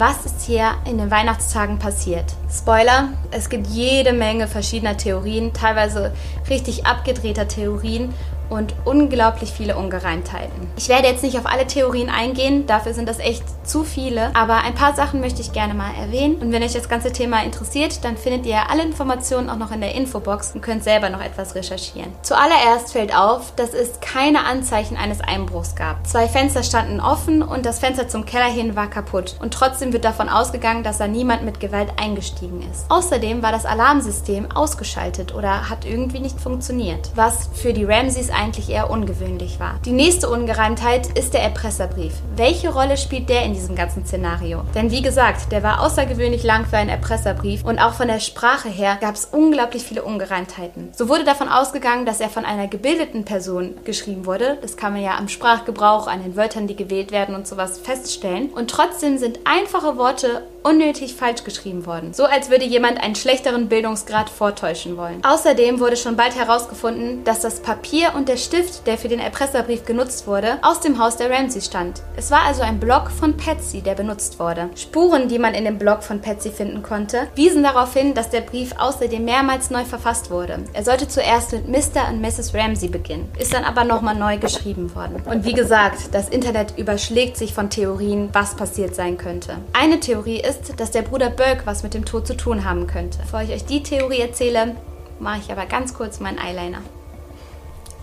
was 0.00 0.24
ist 0.24 0.46
hier 0.46 0.76
in 0.86 0.96
den 0.96 1.10
Weihnachtstagen 1.10 1.78
passiert. 1.78 2.24
Spoiler, 2.50 3.10
es 3.32 3.50
gibt 3.50 3.66
jede 3.66 4.14
Menge 4.14 4.48
verschiedener 4.48 4.96
Theorien, 4.96 5.52
teilweise 5.52 6.12
richtig 6.48 6.86
abgedrehter 6.86 7.46
Theorien 7.46 8.14
und 8.50 8.74
unglaublich 8.84 9.52
viele 9.52 9.76
Ungereimtheiten. 9.76 10.68
Ich 10.76 10.88
werde 10.88 11.08
jetzt 11.08 11.22
nicht 11.22 11.38
auf 11.38 11.46
alle 11.46 11.66
Theorien 11.66 12.10
eingehen, 12.10 12.66
dafür 12.66 12.92
sind 12.92 13.08
das 13.08 13.18
echt 13.18 13.44
zu 13.66 13.84
viele, 13.84 14.34
aber 14.34 14.58
ein 14.58 14.74
paar 14.74 14.94
Sachen 14.94 15.20
möchte 15.20 15.40
ich 15.40 15.52
gerne 15.52 15.74
mal 15.74 15.92
erwähnen. 15.94 16.36
Und 16.36 16.52
wenn 16.52 16.62
euch 16.62 16.72
das 16.72 16.88
ganze 16.88 17.12
Thema 17.12 17.42
interessiert, 17.42 18.04
dann 18.04 18.16
findet 18.16 18.46
ihr 18.46 18.70
alle 18.70 18.82
Informationen 18.82 19.48
auch 19.48 19.56
noch 19.56 19.70
in 19.72 19.80
der 19.80 19.94
Infobox 19.94 20.52
und 20.54 20.60
könnt 20.60 20.82
selber 20.82 21.08
noch 21.08 21.22
etwas 21.22 21.54
recherchieren. 21.54 22.12
Zuallererst 22.22 22.92
fällt 22.92 23.16
auf, 23.16 23.54
dass 23.54 23.72
es 23.72 24.00
keine 24.00 24.44
Anzeichen 24.44 24.96
eines 24.96 25.20
Einbruchs 25.20 25.76
gab. 25.76 26.06
Zwei 26.06 26.28
Fenster 26.28 26.62
standen 26.62 27.00
offen 27.00 27.42
und 27.42 27.64
das 27.64 27.78
Fenster 27.78 28.08
zum 28.08 28.24
Keller 28.26 28.50
hin 28.50 28.74
war 28.74 28.90
kaputt. 28.90 29.36
Und 29.40 29.54
trotzdem 29.54 29.92
wird 29.92 30.04
davon 30.04 30.28
ausgegangen, 30.28 30.82
dass 30.82 30.98
da 30.98 31.06
niemand 31.06 31.44
mit 31.44 31.60
Gewalt 31.60 31.92
eingestiegen 31.96 32.62
ist. 32.70 32.90
Außerdem 32.90 33.42
war 33.42 33.52
das 33.52 33.66
Alarmsystem 33.66 34.50
ausgeschaltet 34.50 35.34
oder 35.34 35.70
hat 35.70 35.84
irgendwie 35.84 36.20
nicht 36.20 36.40
funktioniert, 36.40 37.10
was 37.14 37.48
für 37.54 37.72
die 37.72 37.84
Ramseys 37.84 38.30
eigentlich 38.40 38.70
eher 38.70 38.90
ungewöhnlich 38.90 39.60
war. 39.60 39.78
Die 39.84 39.92
nächste 39.92 40.30
Ungereimtheit 40.30 41.06
ist 41.18 41.34
der 41.34 41.42
Erpresserbrief. 41.42 42.14
Welche 42.36 42.72
Rolle 42.72 42.96
spielt 42.96 43.28
der 43.28 43.44
in 43.44 43.52
diesem 43.52 43.76
ganzen 43.76 44.06
Szenario? 44.06 44.62
Denn 44.74 44.90
wie 44.90 45.02
gesagt, 45.02 45.52
der 45.52 45.62
war 45.62 45.82
außergewöhnlich 45.82 46.42
lang 46.42 46.64
für 46.64 46.78
einen 46.78 46.88
Erpresserbrief 46.88 47.64
und 47.64 47.78
auch 47.78 47.94
von 47.94 48.08
der 48.08 48.20
Sprache 48.20 48.68
her 48.68 48.96
gab 49.00 49.14
es 49.14 49.26
unglaublich 49.26 49.82
viele 49.82 50.02
Ungereimtheiten. 50.02 50.88
So 50.96 51.08
wurde 51.08 51.24
davon 51.24 51.48
ausgegangen, 51.48 52.06
dass 52.06 52.20
er 52.20 52.30
von 52.30 52.46
einer 52.46 52.66
gebildeten 52.66 53.24
Person 53.24 53.74
geschrieben 53.84 54.24
wurde. 54.24 54.56
Das 54.62 54.76
kann 54.76 54.94
man 54.94 55.02
ja 55.02 55.18
am 55.18 55.28
Sprachgebrauch, 55.28 56.06
an 56.06 56.22
den 56.22 56.36
Wörtern, 56.36 56.66
die 56.66 56.76
gewählt 56.76 57.12
werden 57.12 57.34
und 57.34 57.46
sowas 57.46 57.78
feststellen. 57.78 58.50
Und 58.50 58.70
trotzdem 58.70 59.18
sind 59.18 59.40
einfache 59.44 59.98
Worte 59.98 60.42
unnötig 60.62 61.14
falsch 61.14 61.44
geschrieben 61.44 61.86
worden. 61.86 62.12
So 62.12 62.24
als 62.24 62.50
würde 62.50 62.64
jemand 62.64 63.02
einen 63.02 63.14
schlechteren 63.14 63.68
Bildungsgrad 63.68 64.28
vortäuschen 64.28 64.96
wollen. 64.96 65.22
Außerdem 65.24 65.80
wurde 65.80 65.96
schon 65.96 66.16
bald 66.16 66.36
herausgefunden, 66.36 67.24
dass 67.24 67.40
das 67.40 67.60
Papier 67.60 68.12
und 68.14 68.28
der 68.28 68.36
Stift, 68.36 68.86
der 68.86 68.98
für 68.98 69.08
den 69.08 69.20
Erpresserbrief 69.20 69.84
genutzt 69.84 70.26
wurde, 70.26 70.58
aus 70.62 70.80
dem 70.80 70.98
Haus 70.98 71.16
der 71.16 71.30
Ramsey 71.30 71.62
stand. 71.62 72.02
Es 72.16 72.30
war 72.30 72.42
also 72.42 72.62
ein 72.62 72.80
Block 72.80 73.10
von 73.10 73.36
Patsy, 73.36 73.80
der 73.80 73.94
benutzt 73.94 74.38
wurde. 74.38 74.70
Spuren, 74.74 75.28
die 75.28 75.38
man 75.38 75.54
in 75.54 75.64
dem 75.64 75.78
Block 75.78 76.02
von 76.02 76.20
Patsy 76.20 76.50
finden 76.50 76.82
konnte, 76.82 77.28
wiesen 77.34 77.62
darauf 77.62 77.94
hin, 77.94 78.14
dass 78.14 78.30
der 78.30 78.42
Brief 78.42 78.72
außerdem 78.78 79.24
mehrmals 79.24 79.70
neu 79.70 79.84
verfasst 79.84 80.30
wurde. 80.30 80.64
Er 80.72 80.84
sollte 80.84 81.08
zuerst 81.08 81.52
mit 81.52 81.68
Mr. 81.68 82.08
und 82.10 82.20
Mrs. 82.20 82.54
Ramsey 82.54 82.88
beginnen, 82.88 83.30
ist 83.38 83.54
dann 83.54 83.64
aber 83.64 83.84
nochmal 83.84 84.14
neu 84.14 84.38
geschrieben 84.38 84.94
worden. 84.94 85.22
Und 85.24 85.44
wie 85.44 85.52
gesagt, 85.52 86.12
das 86.12 86.28
Internet 86.28 86.74
überschlägt 86.76 87.36
sich 87.36 87.54
von 87.54 87.70
Theorien, 87.70 88.28
was 88.32 88.56
passiert 88.56 88.94
sein 88.94 89.16
könnte. 89.16 89.56
Eine 89.72 90.00
Theorie 90.00 90.40
ist, 90.40 90.49
dass 90.76 90.90
der 90.90 91.02
Bruder 91.02 91.30
Burke 91.30 91.62
was 91.64 91.82
mit 91.82 91.94
dem 91.94 92.04
Tod 92.04 92.26
zu 92.26 92.36
tun 92.36 92.64
haben 92.64 92.86
könnte. 92.86 93.18
Bevor 93.18 93.42
ich 93.42 93.50
euch 93.50 93.64
die 93.64 93.82
Theorie 93.82 94.20
erzähle, 94.20 94.76
mache 95.18 95.40
ich 95.40 95.52
aber 95.52 95.66
ganz 95.66 95.94
kurz 95.94 96.20
meinen 96.20 96.38
Eyeliner. 96.38 96.82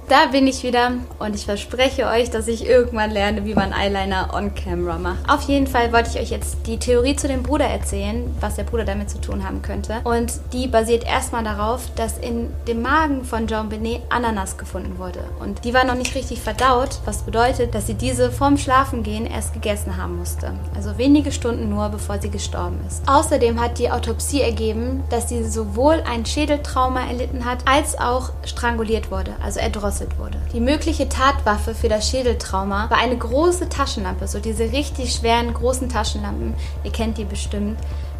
Da 0.09 0.27
bin 0.27 0.47
ich 0.47 0.63
wieder 0.63 0.91
und 1.19 1.35
ich 1.35 1.43
verspreche 1.43 2.07
euch, 2.07 2.29
dass 2.29 2.47
ich 2.47 2.65
irgendwann 2.65 3.11
lerne, 3.11 3.43
wie 3.43 3.53
man 3.53 3.73
Eyeliner 3.73 4.33
on 4.33 4.55
Camera 4.55 4.97
macht. 4.97 5.29
Auf 5.29 5.41
jeden 5.49 5.67
Fall 5.67 5.91
wollte 5.91 6.11
ich 6.11 6.19
euch 6.21 6.29
jetzt 6.29 6.65
die 6.65 6.77
Theorie 6.77 7.17
zu 7.17 7.27
dem 7.27 7.43
Bruder 7.43 7.65
erzählen, 7.65 8.33
was 8.39 8.55
der 8.55 8.63
Bruder 8.63 8.85
damit 8.85 9.09
zu 9.09 9.19
tun 9.19 9.45
haben 9.45 9.61
könnte. 9.61 9.95
Und 10.05 10.31
die 10.53 10.67
basiert 10.67 11.03
erstmal 11.03 11.43
darauf, 11.43 11.93
dass 11.95 12.17
in 12.19 12.53
dem 12.69 12.81
Magen 12.81 13.25
von 13.25 13.47
Jean 13.47 13.67
Benet 13.67 14.01
Ananas 14.07 14.57
gefunden 14.57 14.97
wurde. 14.97 15.19
Und 15.41 15.65
die 15.65 15.73
war 15.73 15.83
noch 15.83 15.95
nicht 15.95 16.15
richtig 16.15 16.39
verdaut, 16.39 17.01
was 17.03 17.23
bedeutet, 17.23 17.75
dass 17.75 17.87
sie 17.87 17.95
diese 17.95 18.31
vorm 18.31 18.57
Schlafengehen 18.57 19.25
erst 19.25 19.53
gegessen 19.53 19.97
haben 19.97 20.17
musste. 20.17 20.53
Also 20.73 20.97
wenige 20.97 21.33
Stunden 21.33 21.69
nur, 21.69 21.89
bevor 21.89 22.21
sie 22.21 22.29
gestorben 22.29 22.79
ist. 22.87 23.03
Außerdem 23.09 23.59
hat 23.59 23.77
die 23.77 23.91
Autopsie 23.91 24.39
ergeben, 24.39 25.03
dass 25.09 25.27
sie 25.27 25.43
sowohl 25.43 26.01
ein 26.09 26.25
Schädeltrauma 26.25 27.05
erlitten 27.09 27.43
hat, 27.43 27.57
als 27.65 27.99
auch 27.99 28.31
stranguliert 28.45 29.11
wurde, 29.11 29.31
also 29.43 29.59
erdrosselt 29.59 29.96
gedrosselt 29.97 30.17
wurde. 30.19 30.37
Die 30.53 30.59
mögliche 30.59 31.09
Tatwaffe 31.09 31.73
für 31.73 31.89
das 31.89 32.09
Schädeltrauma 32.09 32.89
war 32.89 32.97
eine 32.97 33.17
große 33.17 33.69
Taschenlampe, 33.69 34.27
so 34.27 34.39
diese 34.39 34.71
richtig 34.71 35.13
schweren 35.13 35.53
großen 35.53 35.89
Taschenlampen. 35.89 36.53
Ihr 36.83 36.91
kennt 36.91 37.17
die 37.17 37.25
bestimmt 37.25 37.77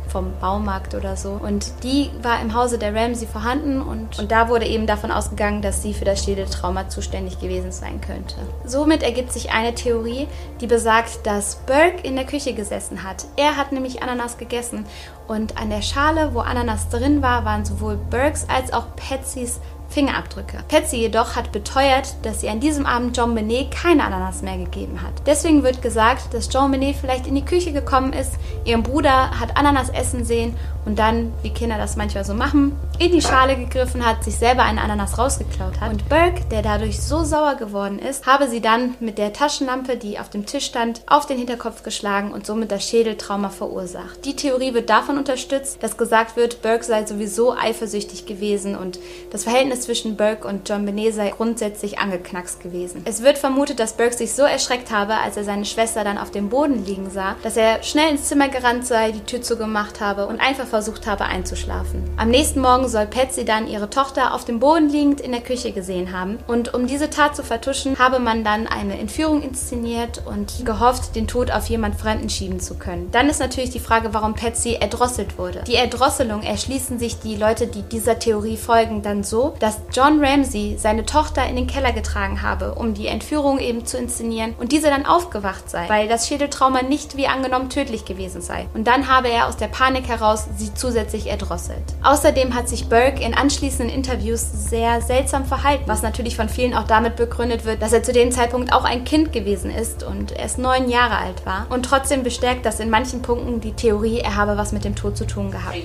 vom 0.08 0.32
Baumarkt 0.40 0.96
oder 0.96 1.18
so. 1.18 1.32
Und 1.32 1.84
die 1.84 2.10
war 2.22 2.42
im 2.42 2.54
Hause 2.54 2.78
der 2.78 2.96
Ramsey 2.96 3.28
vorhanden 3.28 3.82
und, 3.82 4.18
und 4.18 4.32
da 4.32 4.48
wurde 4.48 4.66
eben 4.66 4.88
davon 4.88 5.12
ausgegangen, 5.12 5.62
dass 5.62 5.84
sie 5.84 5.94
für 5.94 6.06
das 6.06 6.24
Schädeltrauma 6.24 6.88
zuständig 6.88 7.42
gewesen 7.42 7.74
sein 7.74 8.00
könnte. 8.00 8.36
Somit 8.66 9.04
ergibt 9.04 9.34
sich 9.34 9.52
eine 9.52 9.76
Theorie, 9.76 10.28
die 10.62 10.68
besagt, 10.68 11.28
dass 11.28 11.58
Burke 11.66 12.02
in 12.04 12.16
der 12.16 12.26
Küche 12.26 12.54
gesessen 12.54 13.04
hat. 13.04 13.26
Er 13.36 13.58
hat 13.58 13.74
nämlich 13.74 14.02
Ananas 14.02 14.38
gegessen 14.38 14.86
und 15.28 15.58
an 15.58 15.70
der 15.70 15.82
Schale, 15.82 16.34
wo 16.34 16.40
Ananas 16.40 16.88
drin 16.88 17.22
war, 17.22 17.44
waren 17.44 17.66
sowohl 17.66 17.98
Burkes 17.98 18.48
als 18.50 18.72
auch 18.72 18.86
Patsys 18.96 19.60
Fingerabdrücke. 19.90 20.64
Patsy 20.68 20.98
jedoch 20.98 21.36
hat 21.36 21.52
beteuert, 21.52 22.16
dass 22.24 22.42
sie 22.42 22.50
an 22.50 22.60
diesem 22.60 22.86
Abend 22.86 23.16
John 23.16 23.36
Benet 23.36 23.72
keine 23.72 24.04
Ananas 24.04 24.42
mehr 24.42 24.58
gegeben 24.58 25.02
hat. 25.02 25.14
Deswegen 25.26 25.64
wird 25.64 25.82
gesagt, 25.82 26.34
dass 26.34 26.50
John 26.52 26.72
Benet 26.72 26.96
vielleicht 26.96 27.28
in 27.28 27.36
die 27.36 27.46
Küche 27.46 27.72
gekommen 27.72 28.14
ist, 28.14 28.34
ihren 28.66 28.84
Bruder 28.84 29.40
hat 29.40 29.56
Ananas 29.58 29.90
essen 29.90 30.26
sehen 30.26 30.56
und 30.88 30.98
dann, 30.98 31.34
wie 31.44 31.50
Kinder 31.50 31.78
das 31.78 31.98
manchmal 31.98 32.24
so 32.24 32.34
machen, 32.34 32.72
in 32.98 33.12
die 33.12 33.22
Schale 33.22 33.58
gegriffen 33.58 34.06
hat, 34.06 34.24
sich 34.24 34.38
selber 34.38 34.64
eine 34.64 34.82
Ananas 34.82 35.18
rausgeklaut 35.18 35.82
hat. 35.82 35.92
Und 35.92 36.08
Burke, 36.08 36.46
der 36.50 36.62
dadurch 36.62 37.02
so 37.02 37.26
sauer 37.26 37.56
geworden 37.56 38.00
ist, 38.00 38.26
habe 38.26 38.48
sie 38.48 38.62
dann 38.62 38.96
mit 39.02 39.18
der 39.18 39.34
Taschenlampe, 39.34 39.98
die 39.98 40.18
auf 40.18 40.30
dem 40.30 40.46
Tisch 40.46 40.66
stand, 40.66 41.02
auf 41.06 41.26
den 41.26 41.38
Hinterkopf 41.38 41.84
geschlagen 41.84 42.32
und 42.32 42.46
somit 42.46 42.72
das 42.72 42.88
Schädeltrauma 42.88 43.50
verursacht. 43.50 44.24
Die 44.24 44.38
Theorie 44.38 44.74
wird 44.74 44.90
davon 44.90 45.18
unterstützt, 45.18 45.84
dass 45.84 45.98
gesagt 45.98 46.38
wird, 46.38 46.62
Burke 46.62 46.86
sei 46.86 47.06
sowieso 47.06 47.54
eifersüchtig 47.54 48.26
gewesen 48.26 48.78
und 48.78 48.98
das 49.30 49.44
Verhältnis 49.44 49.82
zwischen 49.82 50.16
Burke 50.16 50.48
und 50.48 50.70
John 50.70 50.86
Benet 50.86 51.14
sei 51.14 51.32
grundsätzlich 51.32 52.00
angeknackst 52.00 52.62
gewesen. 52.62 53.02
Es 53.04 53.22
wird 53.24 53.38
vermutet, 53.38 53.82
dass 53.82 53.98
Burke 53.98 54.16
sich 54.16 54.34
so 54.34 54.44
erschreckt 54.44 54.90
habe, 54.90 55.16
als 55.16 55.36
er 55.36 55.44
seine 55.44 55.66
Schwester 55.66 56.06
dann 56.06 56.18
auf 56.18 56.32
dem 56.32 56.48
Boden 56.48 56.86
liegen 56.86 57.10
sah, 57.10 57.36
dass 57.44 57.58
er 57.58 57.84
schnell 57.84 58.12
ins 58.12 58.30
Zimmer 58.30 58.48
gerannt 58.48 58.88
sei, 58.88 59.12
die 59.12 59.26
Tür 59.26 59.42
zugemacht 59.42 60.00
habe 60.00 60.28
und 60.28 60.40
einfach 60.40 60.77
versucht 60.78 61.08
habe 61.08 61.26
einzuschlafen. 61.26 62.04
Am 62.18 62.30
nächsten 62.30 62.62
Morgen 62.62 62.88
soll 62.88 63.08
Patsy 63.08 63.46
dann 63.46 63.68
ihre 63.68 63.90
Tochter 63.90 64.36
auf 64.36 64.46
dem 64.46 64.60
Boden 64.60 64.90
liegend 64.90 65.20
in 65.20 65.32
der 65.32 65.42
Küche 65.42 65.72
gesehen 65.72 66.12
haben 66.12 66.38
und 66.46 66.76
um 66.76 66.86
diese 66.86 67.10
Tat 67.10 67.36
zu 67.36 67.42
vertuschen, 67.42 67.98
habe 67.98 68.20
man 68.20 68.44
dann 68.44 68.68
eine 68.68 69.00
Entführung 69.00 69.42
inszeniert 69.42 70.22
und 70.28 70.64
gehofft, 70.66 71.16
den 71.16 71.28
Tod 71.28 71.50
auf 71.50 71.66
jemand 71.66 72.00
Fremden 72.00 72.30
schieben 72.30 72.60
zu 72.60 72.76
können. 72.76 73.10
Dann 73.12 73.28
ist 73.28 73.40
natürlich 73.40 73.72
die 73.72 73.80
Frage, 73.80 74.14
warum 74.14 74.36
Patsy 74.36 74.74
erdrosselt 74.80 75.40
wurde. 75.40 75.64
Die 75.66 75.74
Erdrosselung 75.74 76.44
erschließen 76.44 77.00
sich 77.00 77.18
die 77.22 77.36
Leute, 77.36 77.66
die 77.66 77.82
dieser 77.82 78.20
Theorie 78.20 78.58
folgen, 78.58 79.02
dann 79.02 79.24
so, 79.24 79.56
dass 79.60 79.80
John 79.92 80.24
Ramsey 80.24 80.78
seine 80.78 81.08
Tochter 81.08 81.48
in 81.48 81.56
den 81.56 81.66
Keller 81.66 81.92
getragen 81.92 82.44
habe, 82.44 82.76
um 82.76 82.94
die 82.94 83.08
Entführung 83.08 83.58
eben 83.58 83.88
zu 83.88 83.98
inszenieren 83.98 84.54
und 84.60 84.72
diese 84.72 84.92
dann 84.92 85.08
aufgewacht 85.08 85.72
sei, 85.72 85.90
weil 85.90 86.08
das 86.08 86.28
Schädeltrauma 86.28 86.84
nicht 86.84 87.18
wie 87.18 87.26
angenommen 87.26 87.72
tödlich 87.72 88.06
gewesen 88.06 88.44
sei. 88.44 88.68
Und 88.76 88.86
dann 88.86 89.08
habe 89.08 89.30
er 89.30 89.48
aus 89.48 89.58
der 89.58 89.70
Panik 89.70 90.08
heraus 90.08 90.46
sie 90.56 90.67
zusätzlich 90.76 91.28
erdrosselt. 91.28 91.84
Außerdem 92.04 92.54
hat 92.54 92.70
sich 92.70 92.90
Burke 92.90 93.24
in 93.24 93.34
anschließenden 93.34 93.94
Interviews 93.94 94.42
sehr 94.70 95.02
seltsam 95.02 95.46
verhalten, 95.46 95.84
was 95.88 96.02
natürlich 96.02 96.36
von 96.36 96.50
vielen 96.50 96.74
auch 96.74 96.86
damit 96.86 97.16
begründet 97.16 97.66
wird, 97.66 97.82
dass 97.82 97.94
er 97.94 98.04
zu 98.04 98.14
dem 98.14 98.32
Zeitpunkt 98.32 98.74
auch 98.74 98.84
ein 98.84 99.04
Kind 99.04 99.34
gewesen 99.34 99.72
ist 99.72 100.04
und 100.04 100.32
erst 100.32 100.58
neun 100.58 100.90
Jahre 100.90 101.18
alt 101.18 101.46
war. 101.46 101.68
Und 101.70 101.84
trotzdem 101.84 102.24
bestärkt 102.24 102.66
das 102.66 102.80
in 102.80 102.90
manchen 102.90 103.22
Punkten 103.22 103.62
die 103.62 103.74
Theorie, 103.74 104.20
er 104.20 104.36
habe 104.36 104.58
was 104.58 104.72
mit 104.72 104.84
dem 104.84 104.96
Tod 104.96 105.18
zu 105.18 105.26
tun 105.26 105.52
gehabt. 105.52 105.78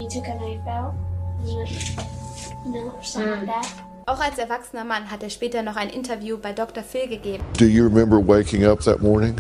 Auch 4.07 4.21
als 4.21 4.38
erwachsener 4.38 4.85
Mann 4.85 5.11
hat 5.11 5.23
er 5.23 5.31
später 5.31 5.62
noch 5.62 5.77
ein 5.77 5.88
Interview 5.88 6.37
bei 6.37 6.53
Dr. 6.53 6.83
Phil 6.83 7.09
gegeben. 7.09 7.45
Do 7.59 7.64
you 7.64 7.85
remember 7.85 8.16
waking 8.18 8.66
up 8.66 8.81
that 8.81 9.01
morning? 9.01 9.37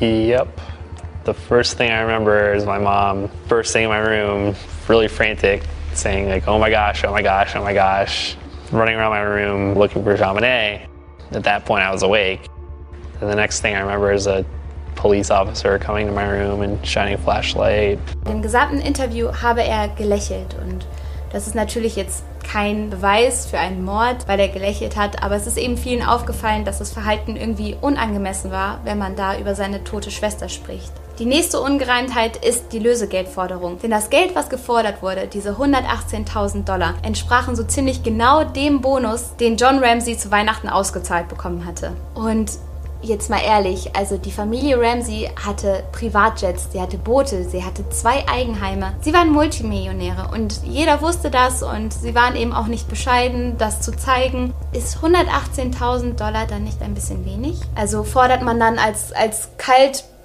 Yep. 0.00 0.48
The 1.24 1.34
first 1.34 1.76
thing 1.76 1.90
I 1.90 2.00
remember 2.00 2.52
is 2.52 2.66
my 2.66 2.78
mom 2.78 3.30
bursting 3.48 3.84
in 3.84 3.88
my 3.88 3.98
room, 3.98 4.56
really 4.88 5.08
frantic, 5.08 5.62
saying 5.94 6.28
like, 6.28 6.48
"Oh 6.48 6.58
my 6.58 6.70
gosh, 6.70 7.04
oh 7.04 7.12
my 7.12 7.22
gosh, 7.22 7.54
oh 7.54 7.62
my 7.62 7.72
gosh," 7.72 8.36
running 8.72 8.96
around 8.96 9.10
my 9.10 9.20
room 9.20 9.74
looking 9.74 10.02
for 10.02 10.16
Jean 10.16 10.34
Monnet. 10.34 10.88
At 11.30 11.44
that 11.44 11.64
point, 11.64 11.84
I 11.84 11.92
was 11.92 12.02
awake. 12.02 12.48
And 13.20 13.30
the 13.30 13.36
next 13.36 13.60
thing 13.60 13.76
I 13.76 13.80
remember 13.80 14.12
is 14.12 14.26
a 14.26 14.44
police 14.96 15.30
officer 15.30 15.78
coming 15.78 16.06
to 16.08 16.12
my 16.12 16.28
room 16.28 16.60
and 16.60 16.84
shining 16.84 17.14
a 17.14 17.18
flashlight. 17.18 17.98
Im 18.26 18.42
gesamten 18.42 18.80
Interview 18.80 19.30
habe 19.32 19.62
er 19.62 19.88
gelächelt 19.88 20.56
und 20.60 20.86
Das 21.32 21.46
ist 21.46 21.54
natürlich 21.54 21.96
jetzt 21.96 22.24
kein 22.44 22.90
Beweis 22.90 23.46
für 23.46 23.58
einen 23.58 23.84
Mord, 23.84 24.28
weil 24.28 24.38
er 24.38 24.48
gelächelt 24.48 24.96
hat, 24.96 25.22
aber 25.22 25.34
es 25.34 25.46
ist 25.46 25.56
eben 25.56 25.78
vielen 25.78 26.02
aufgefallen, 26.02 26.66
dass 26.66 26.78
das 26.78 26.92
Verhalten 26.92 27.36
irgendwie 27.36 27.74
unangemessen 27.80 28.50
war, 28.50 28.80
wenn 28.84 28.98
man 28.98 29.16
da 29.16 29.38
über 29.38 29.54
seine 29.54 29.82
tote 29.82 30.10
Schwester 30.10 30.50
spricht. 30.50 30.92
Die 31.18 31.26
nächste 31.26 31.60
Ungereimtheit 31.60 32.42
ist 32.42 32.72
die 32.72 32.78
Lösegeldforderung. 32.78 33.78
Denn 33.80 33.90
das 33.90 34.08
Geld, 34.08 34.34
was 34.34 34.48
gefordert 34.48 35.02
wurde, 35.02 35.26
diese 35.26 35.52
118.000 35.52 36.64
Dollar, 36.64 36.94
entsprachen 37.02 37.54
so 37.54 37.64
ziemlich 37.64 38.02
genau 38.02 38.44
dem 38.44 38.80
Bonus, 38.80 39.36
den 39.36 39.56
John 39.56 39.78
Ramsey 39.84 40.16
zu 40.16 40.30
Weihnachten 40.30 40.68
ausgezahlt 40.68 41.28
bekommen 41.28 41.66
hatte. 41.66 41.92
Und 42.14 42.52
jetzt 43.02 43.30
mal 43.30 43.40
ehrlich, 43.40 43.94
also 43.96 44.16
die 44.16 44.30
Familie 44.30 44.80
Ramsey 44.80 45.28
hatte 45.44 45.82
Privatjets, 45.92 46.68
sie 46.72 46.80
hatte 46.80 46.98
Boote, 46.98 47.44
sie 47.44 47.64
hatte 47.64 47.88
zwei 47.90 48.26
Eigenheime. 48.28 48.94
Sie 49.00 49.12
waren 49.12 49.30
Multimillionäre 49.30 50.30
und 50.32 50.62
jeder 50.64 51.02
wusste 51.02 51.30
das 51.30 51.62
und 51.62 51.92
sie 51.92 52.14
waren 52.14 52.36
eben 52.36 52.52
auch 52.52 52.68
nicht 52.68 52.88
bescheiden, 52.88 53.58
das 53.58 53.80
zu 53.80 53.92
zeigen. 53.92 54.54
Ist 54.72 54.98
118.000 54.98 56.14
Dollar 56.14 56.46
dann 56.46 56.64
nicht 56.64 56.80
ein 56.80 56.94
bisschen 56.94 57.24
wenig? 57.26 57.60
Also 57.74 58.04
fordert 58.04 58.42
man 58.42 58.58
dann 58.58 58.78
als, 58.78 59.12
als 59.12 59.50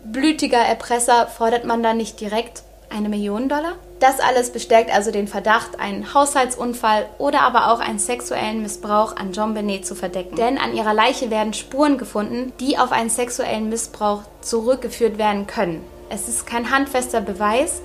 kaltblütiger 0.07 0.57
Erpresser, 0.57 1.27
fordert 1.27 1.65
man 1.65 1.83
dann 1.83 1.97
nicht 1.97 2.19
direkt 2.19 2.63
eine 2.89 3.09
Million 3.09 3.49
Dollar? 3.49 3.73
Das 3.99 4.19
alles 4.19 4.51
bestärkt 4.51 4.93
also 4.93 5.11
den 5.11 5.27
Verdacht, 5.27 5.79
einen 5.79 6.13
Haushaltsunfall 6.13 7.07
oder 7.17 7.41
aber 7.41 7.71
auch 7.71 7.79
einen 7.79 7.99
sexuellen 7.99 8.61
Missbrauch 8.61 9.15
an 9.15 9.33
John 9.33 9.53
Benet 9.53 9.85
zu 9.85 9.95
verdecken. 9.95 10.35
Denn 10.35 10.57
an 10.57 10.75
ihrer 10.75 10.93
Leiche 10.93 11.29
werden 11.29 11.53
Spuren 11.53 11.97
gefunden, 11.97 12.53
die 12.59 12.77
auf 12.77 12.91
einen 12.91 13.09
sexuellen 13.09 13.69
Missbrauch 13.69 14.21
zurückgeführt 14.41 15.17
werden 15.17 15.47
können. 15.47 15.83
Es 16.09 16.29
ist 16.29 16.45
kein 16.45 16.71
handfester 16.71 17.21
Beweis, 17.21 17.81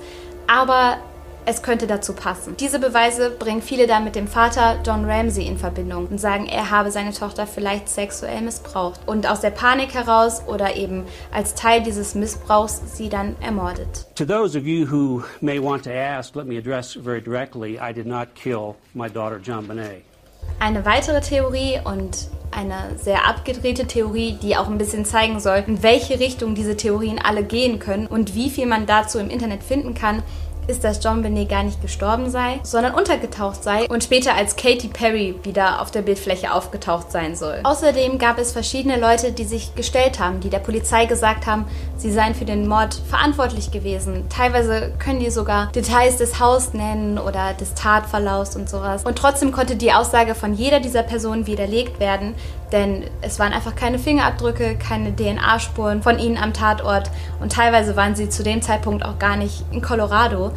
aber 0.47 0.97
es 1.45 1.61
könnte 1.61 1.87
dazu 1.87 2.13
passen. 2.13 2.55
Diese 2.59 2.79
Beweise 2.79 3.29
bringen 3.29 3.61
viele 3.61 3.87
dann 3.87 4.03
mit 4.03 4.15
dem 4.15 4.27
Vater 4.27 4.79
John 4.85 5.09
Ramsey 5.09 5.45
in 5.45 5.57
Verbindung 5.57 6.07
und 6.07 6.17
sagen, 6.19 6.45
er 6.45 6.71
habe 6.71 6.91
seine 6.91 7.13
Tochter 7.13 7.47
vielleicht 7.47 7.89
sexuell 7.89 8.41
missbraucht 8.41 9.01
und 9.05 9.29
aus 9.29 9.41
der 9.41 9.51
Panik 9.51 9.93
heraus 9.93 10.43
oder 10.47 10.75
eben 10.75 11.05
als 11.31 11.55
Teil 11.55 11.83
dieses 11.83 12.15
Missbrauchs 12.15 12.81
sie 12.95 13.09
dann 13.09 13.35
ermordet. 13.41 14.05
To 14.15 14.25
those 14.25 14.57
of 14.57 14.65
you 14.65 14.89
who 14.89 15.23
may 15.41 15.61
want 15.61 15.83
to 15.83 15.91
ask, 15.91 16.35
let 16.35 16.45
me 16.45 16.57
address 16.57 16.97
very 17.01 17.21
directly 17.21 17.77
I 17.79 17.93
did 17.93 18.05
not 18.05 18.35
kill 18.35 18.75
my 18.93 19.09
daughter 19.09 19.39
John 19.43 19.67
Bonet. 19.67 20.03
Eine 20.59 20.85
weitere 20.85 21.21
Theorie 21.21 21.79
und 21.83 22.29
eine 22.51 22.97
sehr 22.97 23.27
abgedrehte 23.27 23.87
Theorie, 23.87 24.37
die 24.41 24.55
auch 24.55 24.67
ein 24.67 24.77
bisschen 24.77 25.05
zeigen 25.05 25.39
soll, 25.39 25.63
in 25.67 25.83
welche 25.83 26.19
Richtung 26.19 26.55
diese 26.55 26.77
Theorien 26.77 27.19
alle 27.19 27.43
gehen 27.43 27.79
können 27.79 28.07
und 28.07 28.35
wie 28.35 28.49
viel 28.49 28.67
man 28.67 28.85
dazu 28.85 29.19
im 29.19 29.29
Internet 29.29 29.63
finden 29.63 29.93
kann, 29.93 30.23
ist, 30.67 30.83
dass 30.83 31.03
John 31.03 31.21
Benet 31.21 31.49
gar 31.49 31.63
nicht 31.63 31.81
gestorben 31.81 32.29
sei, 32.29 32.59
sondern 32.63 32.93
untergetaucht 32.93 33.63
sei 33.63 33.87
und 33.87 34.03
später 34.03 34.35
als 34.35 34.55
Katy 34.55 34.87
Perry 34.87 35.35
wieder 35.43 35.81
auf 35.81 35.91
der 35.91 36.01
Bildfläche 36.01 36.53
aufgetaucht 36.53 37.11
sein 37.11 37.35
soll. 37.35 37.59
Außerdem 37.63 38.17
gab 38.17 38.37
es 38.37 38.51
verschiedene 38.51 38.97
Leute, 38.97 39.31
die 39.31 39.45
sich 39.45 39.75
gestellt 39.75 40.19
haben, 40.19 40.39
die 40.39 40.49
der 40.49 40.59
Polizei 40.59 41.05
gesagt 41.05 41.47
haben, 41.47 41.65
sie 41.97 42.11
seien 42.11 42.35
für 42.35 42.45
den 42.45 42.67
Mord 42.67 42.95
verantwortlich 43.09 43.71
gewesen. 43.71 44.25
Teilweise 44.29 44.93
können 44.99 45.19
die 45.19 45.29
sogar 45.29 45.71
Details 45.71 46.17
des 46.17 46.39
Haus 46.39 46.73
nennen 46.73 47.17
oder 47.17 47.53
des 47.53 47.73
Tatverlaufs 47.73 48.55
und 48.55 48.69
sowas. 48.69 49.03
Und 49.03 49.17
trotzdem 49.17 49.51
konnte 49.51 49.75
die 49.75 49.93
Aussage 49.93 50.35
von 50.35 50.53
jeder 50.53 50.79
dieser 50.79 51.03
Personen 51.03 51.47
widerlegt 51.47 51.99
werden, 51.99 52.35
denn 52.71 53.05
es 53.21 53.39
waren 53.39 53.53
einfach 53.53 53.75
keine 53.75 53.99
Fingerabdrücke, 53.99 54.75
keine 54.75 55.15
DNA-Spuren 55.15 56.01
von 56.01 56.17
ihnen 56.17 56.37
am 56.37 56.53
Tatort 56.53 57.09
und 57.39 57.51
teilweise 57.51 57.95
waren 57.95 58.15
sie 58.15 58.29
zu 58.29 58.43
dem 58.43 58.61
Zeitpunkt 58.61 59.05
auch 59.05 59.19
gar 59.19 59.37
nicht 59.37 59.63
in 59.71 59.81
Colorado, 59.81 60.51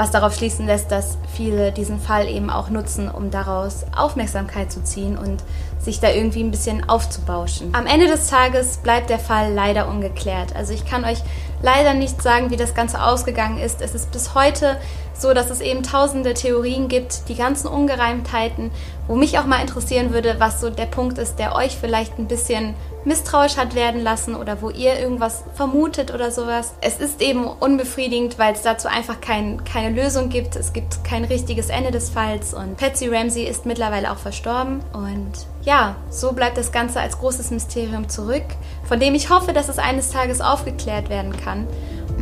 was 0.00 0.10
darauf 0.10 0.34
schließen 0.34 0.66
lässt, 0.66 0.90
dass 0.90 1.18
viele 1.36 1.72
diesen 1.72 2.00
Fall 2.00 2.26
eben 2.26 2.48
auch 2.48 2.70
nutzen, 2.70 3.10
um 3.10 3.30
daraus 3.30 3.84
Aufmerksamkeit 3.94 4.72
zu 4.72 4.82
ziehen 4.82 5.18
und 5.18 5.44
sich 5.78 6.00
da 6.00 6.08
irgendwie 6.08 6.42
ein 6.42 6.50
bisschen 6.50 6.88
aufzubauschen. 6.88 7.74
Am 7.74 7.84
Ende 7.84 8.06
des 8.06 8.28
Tages 8.28 8.78
bleibt 8.78 9.10
der 9.10 9.18
Fall 9.18 9.52
leider 9.52 9.88
ungeklärt. 9.88 10.56
Also 10.56 10.72
ich 10.72 10.86
kann 10.86 11.04
euch 11.04 11.18
leider 11.60 11.92
nicht 11.92 12.22
sagen, 12.22 12.48
wie 12.48 12.56
das 12.56 12.74
Ganze 12.74 13.02
ausgegangen 13.04 13.58
ist. 13.58 13.82
Es 13.82 13.94
ist 13.94 14.10
bis 14.10 14.34
heute 14.34 14.78
so, 15.20 15.34
dass 15.34 15.50
es 15.50 15.60
eben 15.60 15.82
tausende 15.82 16.34
Theorien 16.34 16.88
gibt, 16.88 17.28
die 17.28 17.34
ganzen 17.34 17.68
Ungereimtheiten, 17.68 18.70
wo 19.06 19.14
mich 19.14 19.38
auch 19.38 19.46
mal 19.46 19.60
interessieren 19.60 20.12
würde, 20.12 20.36
was 20.38 20.60
so 20.60 20.70
der 20.70 20.86
Punkt 20.86 21.18
ist, 21.18 21.38
der 21.38 21.54
euch 21.54 21.76
vielleicht 21.76 22.18
ein 22.18 22.28
bisschen 22.28 22.74
misstrauisch 23.04 23.56
hat 23.56 23.74
werden 23.74 24.02
lassen 24.02 24.34
oder 24.34 24.60
wo 24.60 24.70
ihr 24.70 24.98
irgendwas 24.98 25.44
vermutet 25.54 26.12
oder 26.12 26.30
sowas. 26.30 26.74
Es 26.80 26.98
ist 26.98 27.22
eben 27.22 27.46
unbefriedigend, 27.46 28.38
weil 28.38 28.52
es 28.52 28.62
dazu 28.62 28.88
einfach 28.88 29.20
kein, 29.20 29.64
keine 29.64 30.00
Lösung 30.00 30.28
gibt. 30.28 30.56
Es 30.56 30.72
gibt 30.72 31.02
kein 31.02 31.24
richtiges 31.24 31.70
Ende 31.70 31.90
des 31.90 32.10
Falls 32.10 32.52
und 32.52 32.76
Patsy 32.76 33.08
Ramsey 33.08 33.44
ist 33.44 33.66
mittlerweile 33.66 34.12
auch 34.12 34.18
verstorben 34.18 34.80
und 34.92 35.32
ja, 35.62 35.96
so 36.08 36.32
bleibt 36.32 36.56
das 36.56 36.72
Ganze 36.72 37.00
als 37.00 37.18
großes 37.18 37.50
Mysterium 37.50 38.08
zurück, 38.08 38.44
von 38.84 38.98
dem 38.98 39.14
ich 39.14 39.30
hoffe, 39.30 39.52
dass 39.52 39.68
es 39.68 39.78
eines 39.78 40.10
Tages 40.10 40.40
aufgeklärt 40.40 41.10
werden 41.10 41.36
kann. 41.36 41.66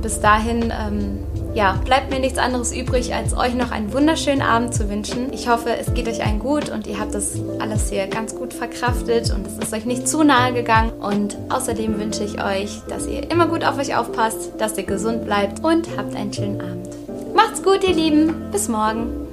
Bis 0.00 0.20
dahin, 0.20 0.72
ähm, 0.72 1.18
ja, 1.54 1.72
bleibt 1.84 2.10
mir 2.10 2.20
nichts 2.20 2.38
anderes 2.38 2.72
übrig, 2.72 3.14
als 3.14 3.36
euch 3.36 3.54
noch 3.54 3.70
einen 3.70 3.92
wunderschönen 3.92 4.42
Abend 4.42 4.74
zu 4.74 4.88
wünschen. 4.88 5.32
Ich 5.32 5.48
hoffe, 5.48 5.76
es 5.76 5.92
geht 5.92 6.08
euch 6.08 6.24
allen 6.24 6.38
gut 6.38 6.70
und 6.70 6.86
ihr 6.86 6.98
habt 6.98 7.14
das 7.14 7.34
alles 7.58 7.90
hier 7.90 8.06
ganz 8.06 8.34
gut 8.34 8.54
verkraftet 8.54 9.32
und 9.34 9.46
es 9.46 9.58
ist 9.58 9.72
euch 9.72 9.84
nicht 9.84 10.06
zu 10.06 10.22
nahe 10.22 10.52
gegangen. 10.52 10.92
Und 10.92 11.36
außerdem 11.48 11.98
wünsche 11.98 12.24
ich 12.24 12.42
euch, 12.42 12.80
dass 12.88 13.06
ihr 13.06 13.30
immer 13.30 13.46
gut 13.46 13.64
auf 13.64 13.78
euch 13.78 13.96
aufpasst, 13.96 14.52
dass 14.58 14.78
ihr 14.78 14.84
gesund 14.84 15.24
bleibt 15.24 15.64
und 15.64 15.88
habt 15.96 16.14
einen 16.14 16.32
schönen 16.32 16.60
Abend. 16.60 16.88
Macht's 17.34 17.62
gut, 17.62 17.82
ihr 17.86 17.94
Lieben. 17.94 18.50
Bis 18.50 18.68
morgen. 18.68 19.27